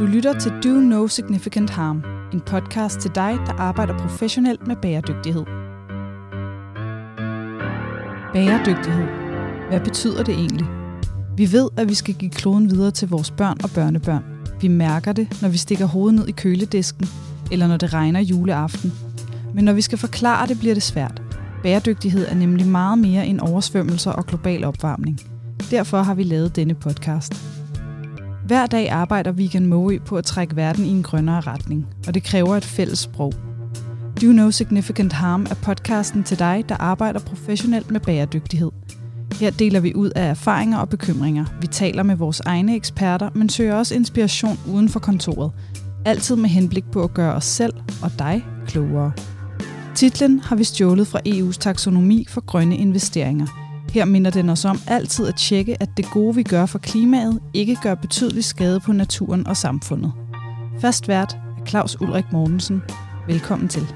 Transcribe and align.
Du 0.00 0.06
lytter 0.06 0.38
til 0.38 0.52
Do 0.64 0.68
No 0.68 1.06
Significant 1.06 1.70
Harm, 1.70 2.02
en 2.32 2.40
podcast 2.40 3.00
til 3.00 3.10
dig, 3.14 3.38
der 3.46 3.52
arbejder 3.52 3.98
professionelt 3.98 4.66
med 4.66 4.76
bæredygtighed. 4.76 5.44
Bæredygtighed. 8.32 9.06
Hvad 9.68 9.80
betyder 9.80 10.24
det 10.24 10.34
egentlig? 10.34 10.66
Vi 11.36 11.52
ved, 11.52 11.68
at 11.76 11.88
vi 11.88 11.94
skal 11.94 12.14
give 12.14 12.30
kloden 12.30 12.70
videre 12.70 12.90
til 12.90 13.08
vores 13.08 13.30
børn 13.30 13.56
og 13.62 13.70
børnebørn. 13.74 14.24
Vi 14.60 14.68
mærker 14.68 15.12
det, 15.12 15.38
når 15.42 15.48
vi 15.48 15.56
stikker 15.56 15.86
hovedet 15.86 16.14
ned 16.14 16.28
i 16.28 16.32
køledisken, 16.32 17.06
eller 17.52 17.66
når 17.66 17.76
det 17.76 17.94
regner 17.94 18.20
juleaften. 18.20 18.92
Men 19.54 19.64
når 19.64 19.72
vi 19.72 19.80
skal 19.80 19.98
forklare 19.98 20.46
det, 20.46 20.58
bliver 20.58 20.74
det 20.74 20.82
svært. 20.82 21.22
Bæredygtighed 21.62 22.26
er 22.28 22.34
nemlig 22.34 22.66
meget 22.66 22.98
mere 22.98 23.26
end 23.26 23.40
oversvømmelser 23.40 24.10
og 24.10 24.26
global 24.26 24.64
opvarmning. 24.64 25.20
Derfor 25.70 26.02
har 26.02 26.14
vi 26.14 26.22
lavet 26.22 26.56
denne 26.56 26.74
podcast. 26.74 27.59
Hver 28.50 28.66
dag 28.66 28.90
arbejder 28.90 29.32
Vegan 29.32 29.66
Moe 29.66 29.98
på 29.98 30.16
at 30.16 30.24
trække 30.24 30.56
verden 30.56 30.84
i 30.84 30.88
en 30.88 31.02
grønnere 31.02 31.40
retning, 31.40 31.86
og 32.06 32.14
det 32.14 32.22
kræver 32.22 32.56
et 32.56 32.64
fælles 32.64 32.98
sprog. 32.98 33.32
Do 34.22 34.26
No 34.26 34.50
Significant 34.50 35.12
Harm 35.12 35.46
er 35.50 35.54
podcasten 35.54 36.24
til 36.24 36.38
dig, 36.38 36.64
der 36.68 36.76
arbejder 36.76 37.20
professionelt 37.20 37.90
med 37.90 38.00
bæredygtighed. 38.00 38.70
Her 39.40 39.50
deler 39.50 39.80
vi 39.80 39.94
ud 39.94 40.10
af 40.16 40.30
erfaringer 40.30 40.78
og 40.78 40.88
bekymringer. 40.88 41.44
Vi 41.60 41.66
taler 41.66 42.02
med 42.02 42.16
vores 42.16 42.40
egne 42.40 42.76
eksperter, 42.76 43.30
men 43.34 43.48
søger 43.48 43.74
også 43.74 43.94
inspiration 43.94 44.58
uden 44.68 44.88
for 44.88 45.00
kontoret. 45.00 45.52
Altid 46.04 46.36
med 46.36 46.48
henblik 46.48 46.84
på 46.92 47.02
at 47.02 47.14
gøre 47.14 47.34
os 47.34 47.44
selv 47.44 47.74
og 48.02 48.10
dig 48.18 48.46
klogere. 48.66 49.12
Titlen 49.94 50.40
har 50.40 50.56
vi 50.56 50.64
stjålet 50.64 51.06
fra 51.06 51.20
EU's 51.28 51.58
taksonomi 51.58 52.26
for 52.28 52.40
grønne 52.40 52.76
investeringer– 52.76 53.46
her 53.90 54.04
minder 54.04 54.30
den 54.30 54.48
os 54.48 54.64
om 54.64 54.78
altid 54.86 55.26
at 55.26 55.36
tjekke, 55.36 55.82
at 55.82 55.88
det 55.96 56.10
gode, 56.12 56.34
vi 56.34 56.42
gør 56.42 56.66
for 56.66 56.78
klimaet, 56.78 57.40
ikke 57.54 57.76
gør 57.82 57.94
betydelig 57.94 58.44
skade 58.44 58.80
på 58.80 58.92
naturen 58.92 59.46
og 59.46 59.56
samfundet. 59.56 60.12
Fast 60.80 61.08
vært 61.08 61.38
er 61.60 61.66
Claus 61.66 62.00
Ulrik 62.00 62.32
Mortensen. 62.32 62.82
Velkommen 63.26 63.68
til. 63.68 63.86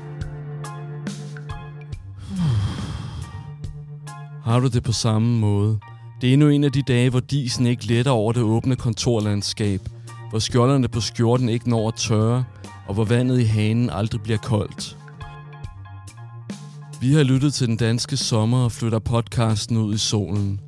Har 4.44 4.60
du 4.60 4.66
det 4.66 4.82
på 4.82 4.92
samme 4.92 5.38
måde? 5.38 5.78
Det 6.20 6.28
er 6.28 6.32
endnu 6.32 6.48
en 6.48 6.64
af 6.64 6.72
de 6.72 6.82
dage, 6.82 7.10
hvor 7.10 7.20
disen 7.20 7.66
ikke 7.66 7.86
letter 7.86 8.12
over 8.12 8.32
det 8.32 8.42
åbne 8.42 8.76
kontorlandskab, 8.76 9.80
hvor 10.30 10.38
skjolderne 10.38 10.88
på 10.88 11.00
skjorten 11.00 11.48
ikke 11.48 11.70
når 11.70 11.88
at 11.88 11.94
tørre, 11.94 12.44
og 12.86 12.94
hvor 12.94 13.04
vandet 13.04 13.40
i 13.40 13.44
hanen 13.44 13.90
aldrig 13.90 14.22
bliver 14.22 14.38
koldt. 14.38 14.96
Vi 17.04 17.12
har 17.12 17.22
lyttet 17.22 17.54
til 17.54 17.66
den 17.66 17.76
danske 17.76 18.16
sommer 18.16 18.64
og 18.64 18.72
flytter 18.72 18.98
podcasten 18.98 19.76
ud 19.76 19.94
i 19.94 19.98
solen. 19.98 20.60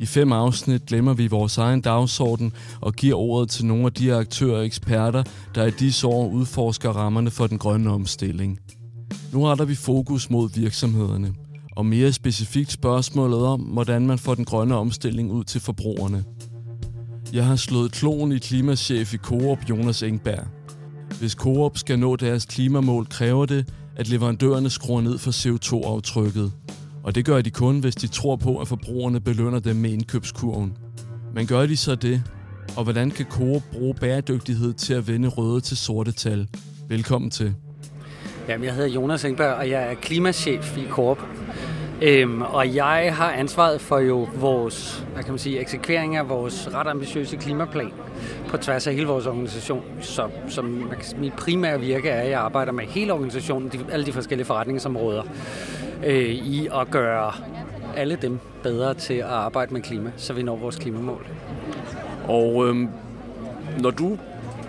I 0.00 0.06
fem 0.06 0.32
afsnit 0.32 0.86
glemmer 0.86 1.14
vi 1.14 1.26
vores 1.26 1.58
egen 1.58 1.80
dagsorden 1.80 2.52
og 2.80 2.92
giver 2.92 3.16
ordet 3.16 3.50
til 3.50 3.66
nogle 3.66 3.86
af 3.86 3.92
de 3.92 4.14
aktører 4.14 4.58
og 4.58 4.66
eksperter, 4.66 5.22
der 5.54 5.64
i 5.64 5.70
disse 5.70 6.06
år 6.06 6.28
udforsker 6.28 6.90
rammerne 6.90 7.30
for 7.30 7.46
den 7.46 7.58
grønne 7.58 7.90
omstilling. 7.90 8.58
Nu 9.32 9.44
retter 9.44 9.64
vi 9.64 9.74
fokus 9.74 10.30
mod 10.30 10.50
virksomhederne, 10.54 11.34
og 11.76 11.86
mere 11.86 12.12
specifikt 12.12 12.72
spørgsmålet 12.72 13.38
om, 13.38 13.60
hvordan 13.60 14.06
man 14.06 14.18
får 14.18 14.34
den 14.34 14.44
grønne 14.44 14.74
omstilling 14.74 15.32
ud 15.32 15.44
til 15.44 15.60
forbrugerne. 15.60 16.24
Jeg 17.32 17.46
har 17.46 17.56
slået 17.56 17.92
kloen 17.92 18.32
i 18.32 18.38
klimachef 18.38 19.14
i 19.14 19.16
Coop 19.16 19.58
Jonas 19.70 20.02
Engberg. 20.02 20.46
Hvis 21.18 21.32
Coop 21.32 21.78
skal 21.78 21.98
nå 21.98 22.16
deres 22.16 22.44
klimamål, 22.44 23.06
kræver 23.06 23.46
det, 23.46 23.68
at 23.96 24.08
leverandørerne 24.08 24.70
skruer 24.70 25.00
ned 25.00 25.18
for 25.18 25.30
CO2-aftrykket. 25.30 26.52
Og 27.02 27.14
det 27.14 27.24
gør 27.24 27.40
de 27.40 27.50
kun, 27.50 27.78
hvis 27.78 27.94
de 27.94 28.06
tror 28.06 28.36
på, 28.36 28.58
at 28.58 28.68
forbrugerne 28.68 29.20
belønner 29.20 29.58
dem 29.58 29.76
med 29.76 29.90
indkøbskurven. 29.90 30.76
Men 31.34 31.46
gør 31.46 31.66
de 31.66 31.76
så 31.76 31.94
det? 31.94 32.22
Og 32.76 32.84
hvordan 32.84 33.10
kan 33.10 33.26
Coop 33.30 33.62
bruge 33.72 33.94
bæredygtighed 33.94 34.72
til 34.72 34.94
at 34.94 35.08
vende 35.08 35.28
røde 35.28 35.60
til 35.60 35.76
sorte 35.76 36.12
tal? 36.12 36.48
Velkommen 36.88 37.30
til. 37.30 37.54
Jamen, 38.48 38.64
jeg 38.64 38.74
hedder 38.74 38.88
Jonas 38.88 39.24
Engberg, 39.24 39.54
og 39.54 39.70
jeg 39.70 39.82
er 39.82 39.94
klimachef 39.94 40.76
i 40.76 40.88
Coop. 40.88 41.18
Øhm, 42.02 42.42
og 42.42 42.74
jeg 42.74 43.14
har 43.16 43.32
ansvaret 43.32 43.80
for 43.80 43.98
jo 43.98 44.28
vores, 44.36 45.06
hvad 45.14 45.22
kan 45.22 45.32
man 45.32 45.38
sige, 45.38 45.60
eksekvering 45.60 46.16
af 46.16 46.28
vores 46.28 46.68
ret 46.74 46.86
ambitiøse 46.86 47.36
klimaplan 47.36 47.92
på 48.48 48.56
tværs 48.56 48.86
af 48.86 48.94
hele 48.94 49.06
vores 49.06 49.26
organisation. 49.26 49.82
Så 50.00 50.28
som 50.48 50.90
mit 51.18 51.32
primære 51.32 51.80
virke 51.80 52.08
er, 52.08 52.20
at 52.20 52.30
jeg 52.30 52.40
arbejder 52.40 52.72
med 52.72 52.84
hele 52.84 53.12
organisationen, 53.12 53.68
de, 53.68 53.78
alle 53.92 54.06
de 54.06 54.12
forskellige 54.12 54.46
forretningsområder, 54.46 55.22
øh, 56.06 56.28
i 56.28 56.68
at 56.80 56.90
gøre 56.90 57.32
alle 57.96 58.18
dem 58.22 58.38
bedre 58.62 58.94
til 58.94 59.14
at 59.14 59.24
arbejde 59.24 59.72
med 59.72 59.82
klima, 59.82 60.12
så 60.16 60.32
vi 60.32 60.42
når 60.42 60.56
vores 60.56 60.76
klimamål. 60.76 61.26
Og 62.28 62.68
øhm, 62.68 62.88
når 63.78 63.90
du 63.90 64.18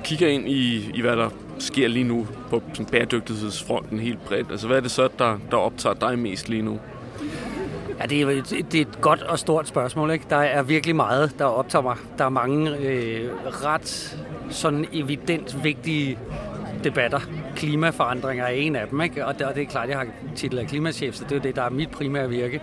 kigger 0.04 0.28
ind 0.28 0.48
i, 0.48 0.92
i, 0.94 1.02
hvad 1.02 1.16
der 1.16 1.30
sker 1.60 1.88
lige 1.88 2.04
nu 2.04 2.28
på 2.50 2.62
sådan, 2.74 2.86
bæredygtighedsfronten 2.86 4.00
helt 4.00 4.26
bredt, 4.26 4.52
altså 4.52 4.68
hvad 4.68 4.78
er 4.78 4.82
det 4.82 4.92
så, 4.92 5.10
der, 5.20 5.38
der 5.52 5.58
optager 5.58 5.94
dig 5.94 6.20
mest 6.20 6.50
lige 6.50 6.62
nu? 6.62 6.80
Ja, 8.00 8.06
det 8.06 8.22
er, 8.22 8.28
et, 8.28 8.50
det 8.72 8.76
er 8.76 8.82
et 8.82 9.02
godt 9.02 9.22
og 9.22 9.40
stort 9.40 9.68
spørgsmål. 9.68 10.12
Ikke? 10.12 10.26
Der 10.30 10.36
er 10.36 10.64
virkelig 10.64 10.96
meget, 10.96 11.40
der 11.40 11.46
optager 11.46 11.84
mig. 11.84 11.96
Der 12.18 12.26
er 12.26 12.30
mange 12.30 12.78
øh, 12.78 13.30
ret 13.46 14.18
sådan 14.50 14.86
evident 14.94 15.64
vigtige 15.64 16.20
debatter. 16.84 17.20
Klimaforandringer 17.56 18.46
er 18.46 18.50
en 18.50 18.76
af 18.76 18.88
dem, 18.88 19.02
ikke? 19.02 19.26
Og, 19.26 19.40
det, 19.40 19.48
og 19.48 19.56
det 19.56 19.64
er 19.64 19.68
klart, 19.68 19.90
jeg 19.90 19.98
har 19.98 20.08
titel 20.36 20.60
af 20.60 20.68
klimachef, 20.68 21.16
så 21.16 21.24
det 21.24 21.32
er 21.32 21.36
jo 21.36 21.42
det, 21.42 21.56
der 21.56 21.62
er 21.62 21.70
mit 21.70 21.92
primære 21.92 22.30
virke. 22.30 22.62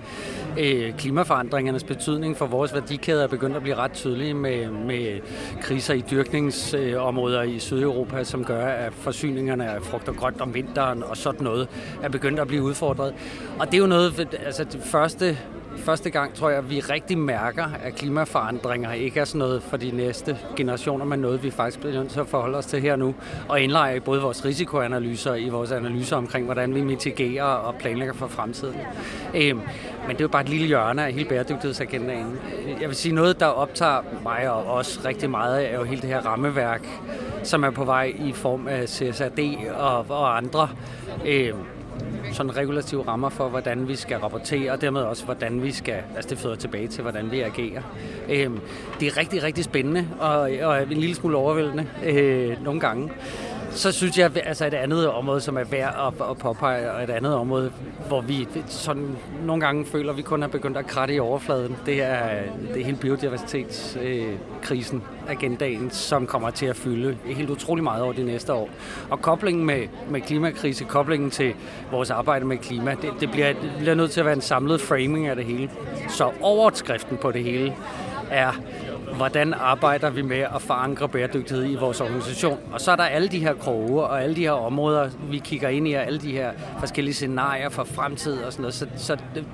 Øh, 0.59 0.97
klimaforandringernes 0.99 1.85
betydning 1.85 2.37
for 2.37 2.47
vores 2.47 2.75
værdikæder 2.75 3.23
er 3.23 3.29
begyndt 3.29 3.57
at 3.57 3.63
blive 3.63 3.77
ret 3.77 3.93
tydelige 3.93 4.35
med, 4.35 4.71
med 4.71 5.21
kriser 5.61 5.95
i 5.95 6.05
dyrkningsområder 6.11 7.43
i 7.43 7.59
Sydeuropa, 7.59 8.25
som 8.25 8.45
gør, 8.45 8.67
at 8.67 8.93
forsyningerne 8.93 9.71
af 9.71 9.83
frugt 9.83 10.09
og 10.09 10.17
grønt 10.17 10.41
om 10.41 10.55
vinteren 10.55 11.03
og 11.03 11.17
sådan 11.17 11.45
noget 11.45 11.69
er 12.03 12.09
begyndt 12.09 12.41
at 12.41 12.47
blive 12.47 12.63
udfordret. 12.63 13.15
Og 13.59 13.67
det 13.67 13.75
er 13.75 13.79
jo 13.79 13.87
noget, 13.87 14.29
altså 14.45 14.65
det 14.65 14.81
første 14.85 15.39
første 15.77 16.11
gang, 16.11 16.35
tror 16.35 16.49
jeg, 16.49 16.59
at 16.59 16.71
vi 16.71 16.81
rigtig 16.81 17.19
mærker, 17.19 17.65
at 17.83 17.95
klimaforandringer 17.95 18.93
ikke 18.93 19.21
er 19.21 19.25
sådan 19.25 19.39
noget 19.39 19.63
for 19.63 19.77
de 19.77 19.91
næste 19.91 20.39
generationer, 20.57 21.05
men 21.05 21.21
noget, 21.21 21.43
vi 21.43 21.51
faktisk 21.51 21.81
bliver 21.81 21.95
nødt 21.95 22.11
til 22.11 22.21
at 22.21 22.27
forholde 22.27 22.59
os 22.59 22.67
til 22.67 22.81
her 22.81 22.97
nu, 22.97 23.15
og 23.49 23.61
indlejre 23.61 23.97
i 23.97 24.01
både 24.01 24.23
vores 24.23 24.45
risikoanalyser 24.45 25.35
i 25.35 25.49
vores 25.49 25.73
analyser 25.73 26.17
omkring, 26.17 26.45
hvordan 26.45 26.75
vi 26.75 26.81
mitigerer 26.81 27.45
og 27.45 27.75
planlægger 27.75 28.15
for 28.15 28.27
fremtiden. 28.27 28.77
Øhm, 29.35 29.61
men 30.07 30.11
det 30.11 30.21
er 30.21 30.25
jo 30.25 30.29
bare 30.29 30.43
et 30.43 30.49
lille 30.49 30.67
hjørne 30.67 31.07
af 31.07 31.13
hele 31.13 31.29
bæredygtighedsagendaen. 31.29 32.39
Jeg 32.81 32.89
vil 32.89 32.97
sige, 32.97 33.15
noget, 33.15 33.41
der 33.41 33.47
optager 33.47 34.03
mig 34.23 34.51
og 34.51 34.67
os 34.67 35.01
rigtig 35.05 35.31
meget, 35.31 35.73
er 35.73 35.79
jo 35.79 35.85
hele 35.85 36.01
det 36.03 36.09
her 36.09 36.21
rammeværk, 36.21 36.89
som 37.43 37.65
er 37.65 37.71
på 37.71 37.85
vej 37.85 38.13
i 38.19 38.33
form 38.33 38.69
af 38.69 38.89
CSRD 38.89 39.41
og, 39.75 40.07
og 40.09 40.37
andre. 40.37 40.69
Øhm, 41.27 41.59
sådan 42.33 42.57
regulative 42.57 43.09
rammer 43.09 43.29
for, 43.29 43.49
hvordan 43.49 43.89
vi 43.89 43.97
skal 43.97 44.19
rapportere, 44.19 44.73
og 44.73 44.81
dermed 44.81 45.01
også, 45.01 45.25
hvordan 45.25 45.63
vi 45.63 45.73
skal, 45.73 46.03
altså 46.17 46.31
det 46.31 46.39
fører 46.39 46.55
tilbage 46.55 46.89
til, 46.89 47.03
hvordan 47.03 47.31
vi 47.31 47.41
agerer. 47.41 47.83
Øhm, 48.31 48.61
det 49.01 49.09
er 49.09 49.17
rigtig, 49.17 49.43
rigtig 49.43 49.65
spændende, 49.65 50.09
og, 50.21 50.51
og 50.63 50.83
en 50.83 50.89
lille 50.89 51.15
smule 51.15 51.37
overvældende 51.37 51.87
øh, 52.05 52.65
nogle 52.65 52.81
gange. 52.81 53.11
Så 53.75 53.93
synes 53.93 54.19
jeg, 54.19 54.31
altså 54.45 54.67
et 54.67 54.75
andet 54.75 55.09
område, 55.09 55.41
som 55.41 55.57
er 55.57 55.65
værd 55.65 56.13
at, 56.21 56.27
at 56.31 56.39
påpege, 56.39 56.93
og 56.93 57.03
et 57.03 57.11
andet 57.11 57.35
område, 57.35 57.73
hvor 58.09 58.21
vi 58.21 58.49
sådan 58.67 59.17
nogle 59.45 59.61
gange 59.61 59.87
føler, 59.87 60.11
at 60.11 60.17
vi 60.17 60.23
kun 60.23 60.43
har 60.43 60.49
begyndt 60.49 60.77
at 60.77 60.87
kratte 60.87 61.15
i 61.15 61.19
overfladen, 61.19 61.77
det 61.87 62.03
er, 62.03 62.29
det 62.73 62.81
er 62.81 62.85
hele 62.85 62.97
biodiversitetskrisen, 62.97 64.99
øh, 64.99 65.31
agendaen, 65.31 65.91
som 65.91 66.27
kommer 66.27 66.51
til 66.51 66.67
at 66.67 66.77
fylde 66.77 67.17
helt 67.27 67.51
utrolig 67.51 67.85
meget 67.85 68.03
over 68.03 68.13
de 68.13 68.25
næste 68.25 68.53
år. 68.53 68.69
Og 69.11 69.23
koblingen 69.23 69.67
med, 69.67 69.83
med 70.11 70.21
klimakrise, 70.21 70.85
koblingen 70.85 71.31
til 71.31 71.55
vores 71.91 72.11
arbejde 72.11 72.45
med 72.45 72.57
klima, 72.57 72.97
det, 73.03 73.11
det, 73.21 73.31
bliver, 73.31 73.49
det 73.49 73.73
bliver 73.79 73.95
nødt 73.95 74.11
til 74.11 74.21
at 74.21 74.27
være 74.27 74.37
en 74.37 74.41
samlet 74.41 74.81
framing 74.81 75.27
af 75.27 75.37
det 75.37 75.45
hele. 75.45 75.71
Så 76.09 76.31
overskriften 76.41 77.17
på 77.17 77.33
det 77.33 77.45
hele 77.45 77.75
er 78.31 78.53
hvordan 79.17 79.55
arbejder 79.55 80.11
vi 80.11 80.23
med 80.23 80.39
at 80.39 80.63
forankre 80.63 81.09
bæredygtighed 81.09 81.71
i 81.71 81.75
vores 81.75 82.01
organisation. 82.01 82.59
Og 82.73 82.81
så 82.81 82.93
er 82.93 82.97
der 82.97 83.05
alle 83.05 83.29
de 83.29 83.39
her 83.39 83.55
kroge 83.55 84.03
og 84.03 84.23
alle 84.23 84.37
de 84.37 84.41
her 84.41 84.51
områder, 84.51 85.11
vi 85.31 85.39
kigger 85.39 85.69
ind 85.69 85.89
i, 85.89 85.93
og 85.93 86.07
alle 86.07 86.21
de 86.21 86.33
her 86.33 86.51
forskellige 86.81 87.15
scenarier 87.15 87.69
for 87.69 87.85
fremtid 87.85 88.39
og 88.39 88.53
sådan 88.53 88.63
noget. 88.63 88.75
Så, 88.75 88.87
så 88.97 89.17
det, 89.35 89.45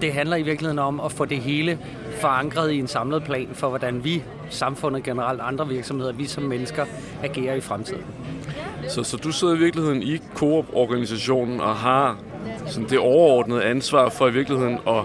det 0.00 0.12
handler 0.12 0.36
i 0.36 0.42
virkeligheden 0.42 0.78
om 0.78 1.00
at 1.00 1.12
få 1.12 1.24
det 1.24 1.38
hele 1.38 1.78
forankret 2.20 2.72
i 2.72 2.78
en 2.78 2.88
samlet 2.88 3.24
plan 3.24 3.48
for, 3.52 3.68
hvordan 3.68 4.04
vi, 4.04 4.22
samfundet 4.50 5.02
generelt, 5.02 5.40
andre 5.40 5.68
virksomheder, 5.68 6.12
vi 6.12 6.26
som 6.26 6.42
mennesker 6.42 6.86
agerer 7.22 7.54
i 7.54 7.60
fremtiden. 7.60 8.04
Så, 8.88 9.02
så 9.02 9.16
du 9.16 9.32
sidder 9.32 9.54
i 9.54 9.58
virkeligheden 9.58 10.02
i 10.02 10.18
Coop-organisationen 10.34 11.60
og 11.60 11.76
har 11.76 12.18
sådan 12.66 12.88
det 12.88 12.98
overordnede 12.98 13.64
ansvar 13.64 14.08
for 14.08 14.28
i 14.28 14.32
virkeligheden 14.32 14.78
at 14.88 15.04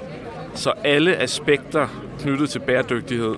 så 0.54 0.74
alle 0.84 1.18
aspekter 1.18 1.88
knyttet 2.20 2.50
til 2.50 2.60
bæredygtighed 2.60 3.36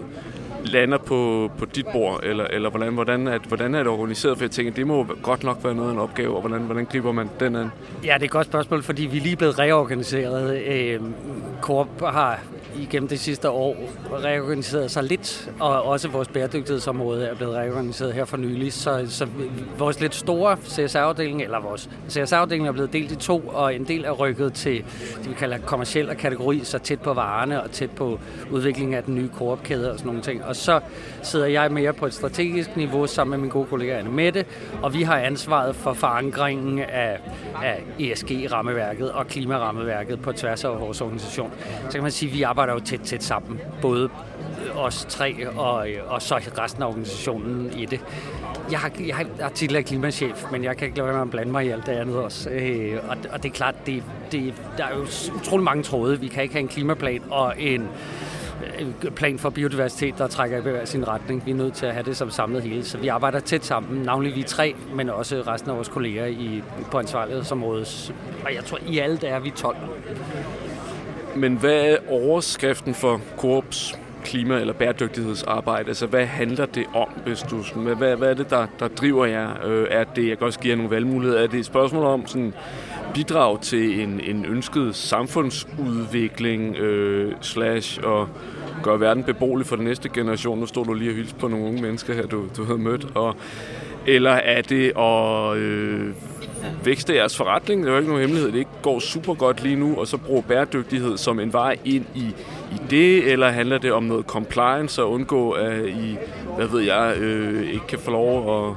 lander 0.68 0.98
på, 0.98 1.52
på 1.58 1.66
dit 1.66 1.86
bord, 1.92 2.20
eller, 2.24 2.44
eller 2.44 2.70
hvordan, 2.70 2.94
hvordan, 2.94 3.28
er, 3.28 3.40
hvordan 3.48 3.76
er 3.76 3.80
det 3.80 3.88
organiseret? 3.88 4.38
For 4.38 4.44
jeg 4.46 4.52
tænker, 4.52 4.74
det 4.74 4.88
må 4.88 5.08
godt 5.22 5.44
nok 5.44 5.64
være 5.64 5.76
noget 5.76 5.90
af 5.90 5.94
en 5.94 6.00
opgave, 6.00 6.36
og 6.36 6.42
hvordan, 6.42 6.62
hvordan 6.62 6.86
griber 6.86 7.12
man 7.12 7.30
den 7.40 7.56
an? 7.56 7.70
Ja, 8.04 8.14
det 8.14 8.22
er 8.22 8.26
et 8.26 8.32
godt 8.32 8.48
spørgsmål, 8.48 8.84
fordi 8.84 9.06
vi 9.06 9.18
er 9.18 9.22
lige 9.22 9.36
blevet 9.36 9.60
reorganiseret. 9.60 10.62
Øh, 10.68 11.00
Coop 11.62 12.02
har 12.02 12.40
igennem 12.82 13.10
det 13.10 13.20
sidste 13.20 13.50
år 13.50 13.76
reorganiseret 14.24 14.92
sig 14.92 15.04
lidt, 15.04 15.52
og 15.60 15.84
også 15.84 16.08
vores 16.08 16.28
bæredygtighedsområde 16.28 17.26
er 17.26 17.36
blevet 17.36 17.56
reorganiseret 17.56 18.14
her 18.14 18.26
for 18.26 18.38
nylig. 18.38 18.74
Så, 18.74 19.06
så 19.10 19.28
vores 19.78 20.00
lidt 20.00 20.16
store 20.16 20.58
CSR-afdeling, 20.64 21.44
eller 21.44 21.60
vores 21.60 21.90
CSR-afdeling 22.10 22.68
er 22.68 22.72
blevet 22.72 22.94
delt 22.94 23.12
i 23.12 23.16
to, 23.16 23.40
og 23.48 23.76
en 23.76 23.84
del 23.84 24.06
er 24.06 24.12
rykket 24.12 24.54
til 24.54 24.84
det, 25.18 25.30
vi 25.30 25.34
kalder 25.34 25.58
kommersiel 25.58 26.16
kategori, 26.16 26.62
så 26.64 26.80
tæt 26.80 27.02
på 27.02 27.14
varerne 27.14 27.64
og 27.64 27.72
tæt 27.72 27.92
på 27.92 28.20
udviklingen 28.52 28.94
af 28.94 29.04
den 29.04 29.16
nye 29.16 29.30
koopkæde 29.38 29.92
og 29.92 29.98
sådan 29.98 30.08
nogle 30.08 30.22
ting. 30.22 30.46
Og 30.46 30.56
så 30.58 30.80
sidder 31.24 31.46
jeg 31.46 31.72
mere 31.72 31.94
på 31.94 32.06
et 32.06 32.14
strategisk 32.14 32.76
niveau 32.76 33.08
sammen 33.08 33.32
med 33.32 33.38
min 33.38 33.50
gode 33.50 33.66
kollega 33.66 34.00
Anne 34.00 34.12
Mette, 34.12 34.46
og 34.82 34.94
vi 34.94 35.04
har 35.04 35.18
ansvaret 35.18 35.76
for 35.76 35.94
forankringen 35.94 36.80
af, 36.80 37.20
af 37.64 37.84
ESG-rammeværket 38.00 39.12
og 39.12 39.28
klimarammeværket 39.28 40.22
på 40.22 40.32
tværs 40.32 40.64
af 40.64 40.80
vores 40.80 41.02
organisation. 41.02 41.52
Så 41.86 41.92
kan 41.92 42.02
man 42.02 42.12
sige, 42.12 42.30
at 42.30 42.36
vi 42.36 42.42
arbejder 42.42 42.74
jo 42.74 42.80
tæt, 42.80 43.00
tæt 43.00 43.24
sammen, 43.24 43.60
både 43.82 44.10
os 44.76 45.06
tre 45.10 45.50
og, 45.50 45.90
øh, 45.90 46.12
og 46.12 46.22
så 46.22 46.36
resten 46.58 46.84
af 46.84 46.88
organisationen 46.88 47.74
i 47.78 47.86
det. 47.86 48.00
Jeg 48.72 48.80
har, 48.80 48.92
jeg 49.08 49.16
har 49.16 49.50
tidligere 49.50 49.84
klimachef, 49.84 50.46
men 50.52 50.64
jeg 50.64 50.78
kan 50.78 50.86
ikke 50.86 50.98
lade 50.98 51.08
være 51.08 51.16
med 51.16 51.24
at 51.24 51.32
blande 51.32 51.52
mig 51.52 51.66
i 51.66 51.70
alt 51.70 51.86
det 51.86 51.92
andet 51.92 52.16
også. 52.16 52.50
Øh, 52.50 53.00
og, 53.10 53.18
og 53.32 53.44
det 53.44 53.50
er 53.50 53.54
klart, 53.54 53.76
det, 53.86 54.04
det, 54.32 54.54
der 54.78 54.84
er 54.84 54.96
jo 54.96 55.06
utrolig 55.36 55.64
mange 55.64 55.84
tråde. 55.84 56.20
Vi 56.20 56.28
kan 56.28 56.44
ikke 56.44 56.56
have 56.56 56.62
en 56.62 56.68
klimaplan 56.68 57.22
og 57.30 57.54
en 57.58 57.90
Øh, 58.80 59.12
plan 59.12 59.40
for 59.40 59.50
biodiversitet, 59.50 60.18
der 60.18 60.28
trækker 60.28 60.58
i 60.58 60.62
hver 60.62 60.86
sin 60.86 61.08
retning. 61.08 61.46
Vi 61.46 61.52
er 61.52 61.56
nødt 61.56 61.74
til 61.74 61.86
at 61.86 61.94
have 61.94 62.04
det 62.04 62.18
som 62.18 62.30
samlet 62.30 62.64
hele. 62.64 62.84
Så 62.84 62.98
vi 62.98 63.08
arbejder 63.08 63.40
tæt 63.40 63.66
sammen, 63.66 64.02
navnlig 64.02 64.36
vi 64.36 64.44
tre, 64.44 64.76
men 64.96 65.10
også 65.10 65.44
resten 65.48 65.70
af 65.70 65.76
vores 65.76 65.88
kolleger 65.88 66.26
i, 66.26 66.64
på 66.92 67.00
ansvarlighedsområdet. 67.00 68.14
Og 68.46 68.56
jeg 68.56 68.64
tror, 68.64 68.80
i 68.88 69.00
alt 69.00 69.24
er 69.24 69.40
vi 69.40 69.50
12. 69.50 69.78
Men 71.36 71.56
hvad 71.56 71.86
er 71.86 71.98
overskriften 72.10 72.94
for 72.94 73.22
Korps 73.38 74.00
klima- 74.24 74.60
eller 74.60 74.74
bæredygtighedsarbejde? 74.74 75.88
Altså, 75.88 76.06
hvad 76.08 76.26
handler 76.26 76.66
det 76.66 76.86
om, 76.94 77.08
hvis 77.26 77.42
du... 77.42 77.64
Hvad, 77.76 78.16
hvad 78.16 78.30
er 78.30 78.34
det, 78.34 78.50
der, 78.50 78.68
der 78.80 78.88
driver 78.88 79.26
jer? 79.26 79.66
Øh, 79.66 79.88
er 79.90 80.04
det, 80.04 80.30
jeg 80.30 80.38
kan 80.38 80.48
også 80.48 80.60
give 80.60 80.72
jer 80.72 80.78
nogle 80.78 80.92
valgmuligheder, 80.92 81.44
er 81.44 81.48
det 81.48 81.60
et 81.60 81.66
spørgsmål 81.66 82.04
om 82.04 82.28
sådan 82.28 82.54
bidrag 83.18 83.62
til 83.62 84.02
en, 84.02 84.22
en 84.24 84.46
ønsket 84.46 84.96
samfundsudvikling 84.96 86.76
øh, 86.76 87.34
slash 87.42 88.00
og 88.04 88.30
gøre 88.84 89.00
verden 89.00 89.24
beboelig 89.24 89.68
for 89.68 89.76
den 89.76 89.86
næste 89.86 90.10
generation? 90.10 90.60
Nu 90.60 90.66
står 90.66 90.84
du 90.84 90.94
lige 90.94 91.12
og 91.12 91.16
hilse 91.16 91.36
på 91.36 91.48
nogle 91.48 91.66
unge 91.66 91.82
mennesker 91.82 92.14
her, 92.14 92.26
du, 92.26 92.44
du 92.58 92.64
havde 92.64 92.80
mødt. 92.80 93.08
Og, 93.16 93.36
eller 94.06 94.32
er 94.32 94.62
det 94.62 94.92
at 94.98 95.58
øh, 95.58 96.14
vækste 96.84 97.16
jeres 97.16 97.38
forretning? 97.38 97.82
Det 97.82 97.88
er 97.88 97.92
jo 97.92 97.98
ikke 97.98 98.10
nogen 98.10 98.22
hemmelighed, 98.22 98.52
det 98.52 98.60
ikke 98.60 98.72
går 98.82 99.00
super 99.00 99.34
godt 99.34 99.64
lige 99.64 99.76
nu, 99.76 99.96
og 99.96 100.08
så 100.08 100.18
bruge 100.18 100.44
bæredygtighed 100.44 101.18
som 101.18 101.40
en 101.40 101.54
vej 101.54 101.78
ind 101.86 102.06
i, 102.16 102.26
i 102.72 102.78
det, 102.90 103.32
eller 103.32 103.50
handler 103.50 103.78
det 103.78 103.92
om 103.92 104.04
noget 104.04 104.26
compliance 104.26 105.04
og 105.04 105.12
undgå, 105.12 105.52
at 105.52 105.86
I, 105.86 106.18
hvad 106.56 106.68
ved 106.68 106.82
jeg, 106.82 107.18
øh, 107.18 107.74
ikke 107.74 107.88
kan 107.88 108.00
få 108.00 108.12
lov 108.12 108.68
at 108.68 108.76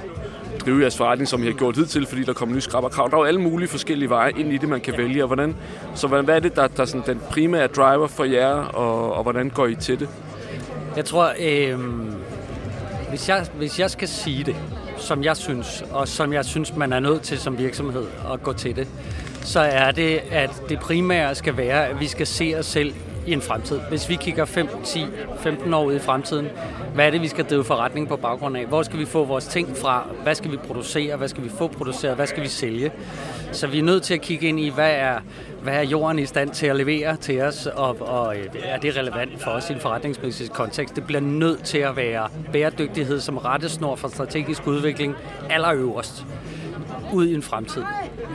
drive 0.66 0.80
jeres 0.80 0.96
forretning, 0.96 1.28
som 1.28 1.42
I 1.42 1.46
har 1.46 1.52
gjort 1.52 1.76
hidtil, 1.76 2.06
fordi 2.06 2.24
der 2.24 2.32
kommer 2.32 2.54
nye 2.54 2.60
skrab 2.60 2.84
og 2.84 2.90
krav. 2.90 3.08
Der 3.10 3.16
er 3.16 3.20
jo 3.20 3.24
alle 3.24 3.40
mulige 3.40 3.68
forskellige 3.68 4.10
veje 4.10 4.32
ind 4.36 4.52
i 4.52 4.56
det, 4.56 4.68
man 4.68 4.80
kan 4.80 4.94
vælge. 4.98 5.22
Og 5.22 5.26
hvordan, 5.26 5.56
så 5.94 6.06
hvad 6.06 6.28
er 6.28 6.40
det, 6.40 6.56
der, 6.56 6.66
der 6.66 6.82
er 6.82 6.86
sådan 6.86 7.06
den 7.06 7.20
primære 7.30 7.66
driver 7.66 8.06
for 8.06 8.24
jer, 8.24 8.54
og, 8.54 9.14
og 9.14 9.22
hvordan 9.22 9.50
går 9.50 9.66
I 9.66 9.74
til 9.74 10.00
det? 10.00 10.08
Jeg 10.96 11.04
tror, 11.04 11.32
øh, 11.40 11.78
hvis, 13.10 13.28
jeg, 13.28 13.46
hvis 13.56 13.80
jeg 13.80 13.90
skal 13.90 14.08
sige 14.08 14.44
det, 14.44 14.56
som 14.96 15.24
jeg 15.24 15.36
synes, 15.36 15.84
og 15.92 16.08
som 16.08 16.32
jeg 16.32 16.44
synes, 16.44 16.76
man 16.76 16.92
er 16.92 17.00
nødt 17.00 17.22
til 17.22 17.38
som 17.38 17.58
virksomhed 17.58 18.06
at 18.32 18.42
gå 18.42 18.52
til 18.52 18.76
det, 18.76 18.88
så 19.42 19.60
er 19.60 19.90
det, 19.90 20.20
at 20.30 20.62
det 20.68 20.78
primære 20.78 21.34
skal 21.34 21.56
være, 21.56 21.86
at 21.86 22.00
vi 22.00 22.06
skal 22.06 22.26
se 22.26 22.54
os 22.58 22.66
selv 22.66 22.94
i 23.26 23.32
en 23.32 23.42
fremtid. 23.42 23.80
Hvis 23.88 24.08
vi 24.08 24.16
kigger 24.16 24.44
5, 24.44 24.68
10, 24.84 25.06
15 25.40 25.74
år 25.74 25.84
ud 25.84 25.94
i 25.94 25.98
fremtiden, 25.98 26.46
hvad 26.94 27.06
er 27.06 27.10
det, 27.10 27.22
vi 27.22 27.28
skal 27.28 27.44
drive 27.44 27.64
forretning 27.64 28.08
på 28.08 28.16
baggrund 28.16 28.56
af? 28.56 28.66
Hvor 28.66 28.82
skal 28.82 28.98
vi 28.98 29.04
få 29.04 29.24
vores 29.24 29.46
ting 29.46 29.76
fra? 29.76 30.06
Hvad 30.22 30.34
skal 30.34 30.52
vi 30.52 30.56
producere? 30.56 31.16
Hvad 31.16 31.28
skal 31.28 31.44
vi 31.44 31.48
få 31.48 31.68
produceret? 31.68 32.16
Hvad 32.16 32.26
skal 32.26 32.42
vi 32.42 32.48
sælge? 32.48 32.92
Så 33.52 33.66
vi 33.66 33.78
er 33.78 33.82
nødt 33.82 34.02
til 34.02 34.14
at 34.14 34.20
kigge 34.20 34.48
ind 34.48 34.60
i, 34.60 34.68
hvad 34.68 34.90
er, 34.90 35.18
hvad 35.62 35.74
er 35.74 35.82
jorden 35.82 36.18
i 36.18 36.26
stand 36.26 36.50
til 36.50 36.66
at 36.66 36.76
levere 36.76 37.16
til 37.16 37.40
os, 37.40 37.66
og, 37.66 37.96
og 38.00 38.36
øh, 38.36 38.46
er 38.64 38.78
det 38.78 38.96
relevant 38.96 39.42
for 39.42 39.50
os 39.50 39.70
i 39.70 39.72
en 39.72 39.80
forretningsmæssig 39.80 40.50
kontekst? 40.50 40.96
Det 40.96 41.04
bliver 41.06 41.20
nødt 41.20 41.64
til 41.64 41.78
at 41.78 41.96
være 41.96 42.28
bæredygtighed 42.52 43.20
som 43.20 43.36
rettesnor 43.36 43.96
for 43.96 44.08
strategisk 44.08 44.66
udvikling 44.66 45.14
allerøverst 45.50 46.26
ud 47.12 47.26
i 47.26 47.34
en 47.34 47.42
fremtid. 47.42 47.82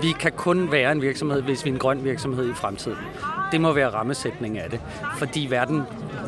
Vi 0.02 0.12
kan 0.20 0.32
kun 0.32 0.72
være 0.72 0.92
en 0.92 1.02
virksomhed, 1.02 1.42
hvis 1.42 1.66
vi 1.66 1.70
er 1.70 1.74
en 1.74 1.80
grøn 1.80 2.04
virksomhed 2.04 2.50
i 2.50 2.54
fremtiden. 2.54 2.98
Det 3.56 3.62
må 3.62 3.74
være 3.74 3.90
rammesætningen 3.90 4.62
af 4.62 4.70
det, 4.70 4.80
fordi 5.18 5.48
verden, 5.50 5.82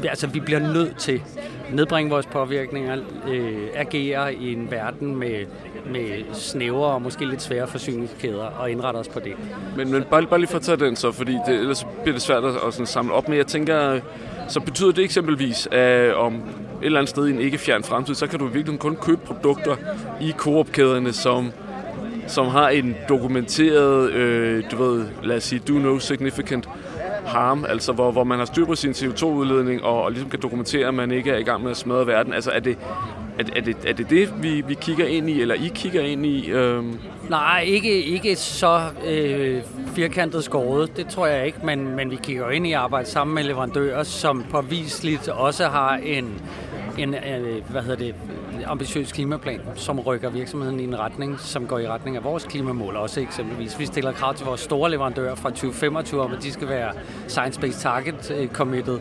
altså 0.10 0.28
vi 0.28 0.40
bliver 0.40 0.60
nødt 0.60 0.98
til 0.98 1.22
at 1.68 1.74
nedbringe 1.74 2.12
vores 2.12 2.26
påvirkninger, 2.26 2.98
øh, 3.28 3.68
agere 3.76 4.34
i 4.34 4.54
en 4.54 4.72
verden 4.72 5.16
med, 5.16 5.46
med 5.86 6.34
snævere 6.34 6.92
og 6.92 7.02
måske 7.02 7.26
lidt 7.26 7.42
svære 7.42 7.68
forsyningskæder 7.68 8.44
og 8.44 8.72
indrette 8.72 8.98
os 8.98 9.08
på 9.08 9.20
det. 9.20 9.34
Men, 9.78 9.92
men 9.92 10.04
bare, 10.04 10.26
bare 10.26 10.40
lige 10.40 10.50
for 10.50 10.58
at 10.58 10.62
tage 10.62 10.78
den 10.78 10.96
så, 10.96 11.12
fordi 11.12 11.38
det, 11.48 11.56
ellers 11.56 11.86
bliver 12.02 12.14
det 12.14 12.22
svært 12.22 12.44
at, 12.44 12.56
at 12.68 12.74
sådan 12.74 12.86
samle 12.86 13.14
op, 13.14 13.28
men 13.28 13.38
jeg 13.38 13.48
tænker, 13.48 14.00
så 14.48 14.60
betyder 14.60 14.92
det 14.92 15.04
eksempelvis, 15.04 15.68
at 15.72 16.14
om 16.14 16.36
et 16.36 16.42
eller 16.82 17.00
andet 17.00 17.10
sted 17.10 17.28
i 17.28 17.32
en 17.32 17.40
ikke 17.40 17.58
fjern 17.58 17.84
fremtid, 17.84 18.16
så 18.16 18.28
kan 18.28 18.40
du 18.40 18.48
virkelig 18.48 18.80
kun 18.80 18.96
købe 18.96 19.22
produkter 19.26 19.76
i 20.22 20.34
koopkæderne, 20.38 21.14
som 21.14 21.52
som 22.28 22.48
har 22.48 22.70
en 22.70 22.96
dokumenteret, 23.10 24.12
øh, 24.12 24.64
du 24.72 24.84
ved, 24.84 25.06
lad 25.24 25.38
os 25.38 25.44
sige, 25.44 25.62
do 25.68 25.74
no 25.74 26.00
significant 26.00 26.70
harm, 27.28 27.66
altså 27.70 27.94
hvor, 27.94 28.12
hvor 28.12 28.24
man 28.24 28.40
har 28.40 28.46
styr 28.46 28.66
på 28.66 28.76
sin 28.76 28.92
CO2-udledning 28.92 29.84
og, 29.84 30.04
og 30.04 30.12
ligesom 30.12 30.30
kan 30.30 30.42
dokumentere, 30.42 30.88
at 30.88 30.94
man 30.94 31.12
ikke 31.12 31.32
er 31.32 31.38
i 31.38 31.44
gang 31.44 31.64
med 31.64 31.72
at 31.72 31.78
smadre 31.78 32.08
verden. 32.08 32.34
Altså 32.34 32.52
er 32.52 32.60
det, 32.60 32.78
er, 33.40 33.44
er 33.56 33.62
det, 33.62 33.78
er 33.86 33.94
det 33.94 34.10
det, 34.10 34.44
vi, 34.44 34.64
vi 34.68 34.74
kigger 34.74 35.06
ind 35.06 35.30
i, 35.30 35.42
eller 35.42 35.56
I 35.56 35.72
kigger 35.76 36.02
ind 36.02 36.26
i? 36.26 36.50
Øhm? 36.50 37.00
Nej, 37.30 37.64
ikke, 37.68 38.04
ikke 38.04 38.36
så 38.36 38.82
øh, 39.08 39.62
firkantet 39.96 40.44
skåret, 40.44 40.98
det 40.98 41.08
tror 41.08 41.28
jeg 41.28 41.46
ikke, 41.46 41.60
men, 41.64 41.96
men 41.96 42.12
vi 42.12 42.16
kigger 42.24 42.50
ind 42.50 42.68
i 42.68 42.74
at 42.74 42.80
arbejde 42.80 43.10
sammen 43.10 43.36
med 43.36 43.44
leverandører, 43.44 44.04
som 44.04 44.46
påviseligt 44.52 45.28
også 45.28 45.68
har 45.68 45.96
en, 45.96 46.42
en 46.98 47.16
hvad 47.70 47.82
hedder 47.82 47.96
det, 47.96 48.16
ambitiøs 48.66 49.12
klimaplan, 49.12 49.62
som 49.76 50.00
rykker 50.00 50.30
virksomheden 50.30 50.80
i 50.80 50.84
en 50.84 51.00
retning, 51.00 51.40
som 51.40 51.68
går 51.68 51.80
i 51.80 51.88
retning 51.88 52.16
af 52.16 52.24
vores 52.24 52.44
klimamål 52.44 52.96
også 52.96 53.20
eksempelvis. 53.20 53.80
Vi 53.80 53.86
stiller 53.86 54.12
krav 54.12 54.34
til 54.34 54.46
vores 54.46 54.62
store 54.62 54.92
leverandører 54.92 55.36
fra 55.36 55.50
2025 55.50 56.22
om, 56.22 56.34
at 56.34 56.44
de 56.44 56.52
skal 56.52 56.70
være 56.70 56.92
Science-Based 57.28 57.82
Target 57.82 58.32
øh, 58.38 58.48
committed, 58.48 59.00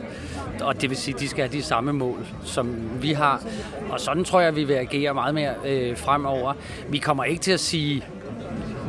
og 0.61 0.81
det 0.81 0.89
vil 0.89 0.97
sige, 0.97 1.15
at 1.15 1.21
de 1.21 1.27
skal 1.27 1.43
have 1.43 1.57
de 1.57 1.63
samme 1.63 1.93
mål, 1.93 2.25
som 2.43 2.75
vi 3.01 3.11
har. 3.11 3.43
Og 3.89 3.99
sådan 3.99 4.23
tror 4.23 4.39
jeg, 4.39 4.47
at 4.47 4.55
vi 4.55 4.63
vil 4.63 4.73
agere 4.73 5.13
meget 5.13 5.35
mere 5.35 5.53
øh, 5.65 5.97
fremover. 5.97 6.53
Vi 6.89 6.97
kommer 6.97 7.23
ikke 7.23 7.41
til 7.41 7.51
at 7.51 7.59
sige, 7.59 8.03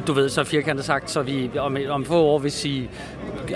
du 0.06 0.12
ved, 0.12 0.28
så 0.28 0.44
firkantet 0.44 0.84
sagt, 0.84 1.10
så 1.10 1.22
vi 1.22 1.50
om, 1.58 1.76
om 1.88 2.04
få 2.04 2.14
år 2.14 2.38
vil 2.38 2.52
sige, 2.52 2.90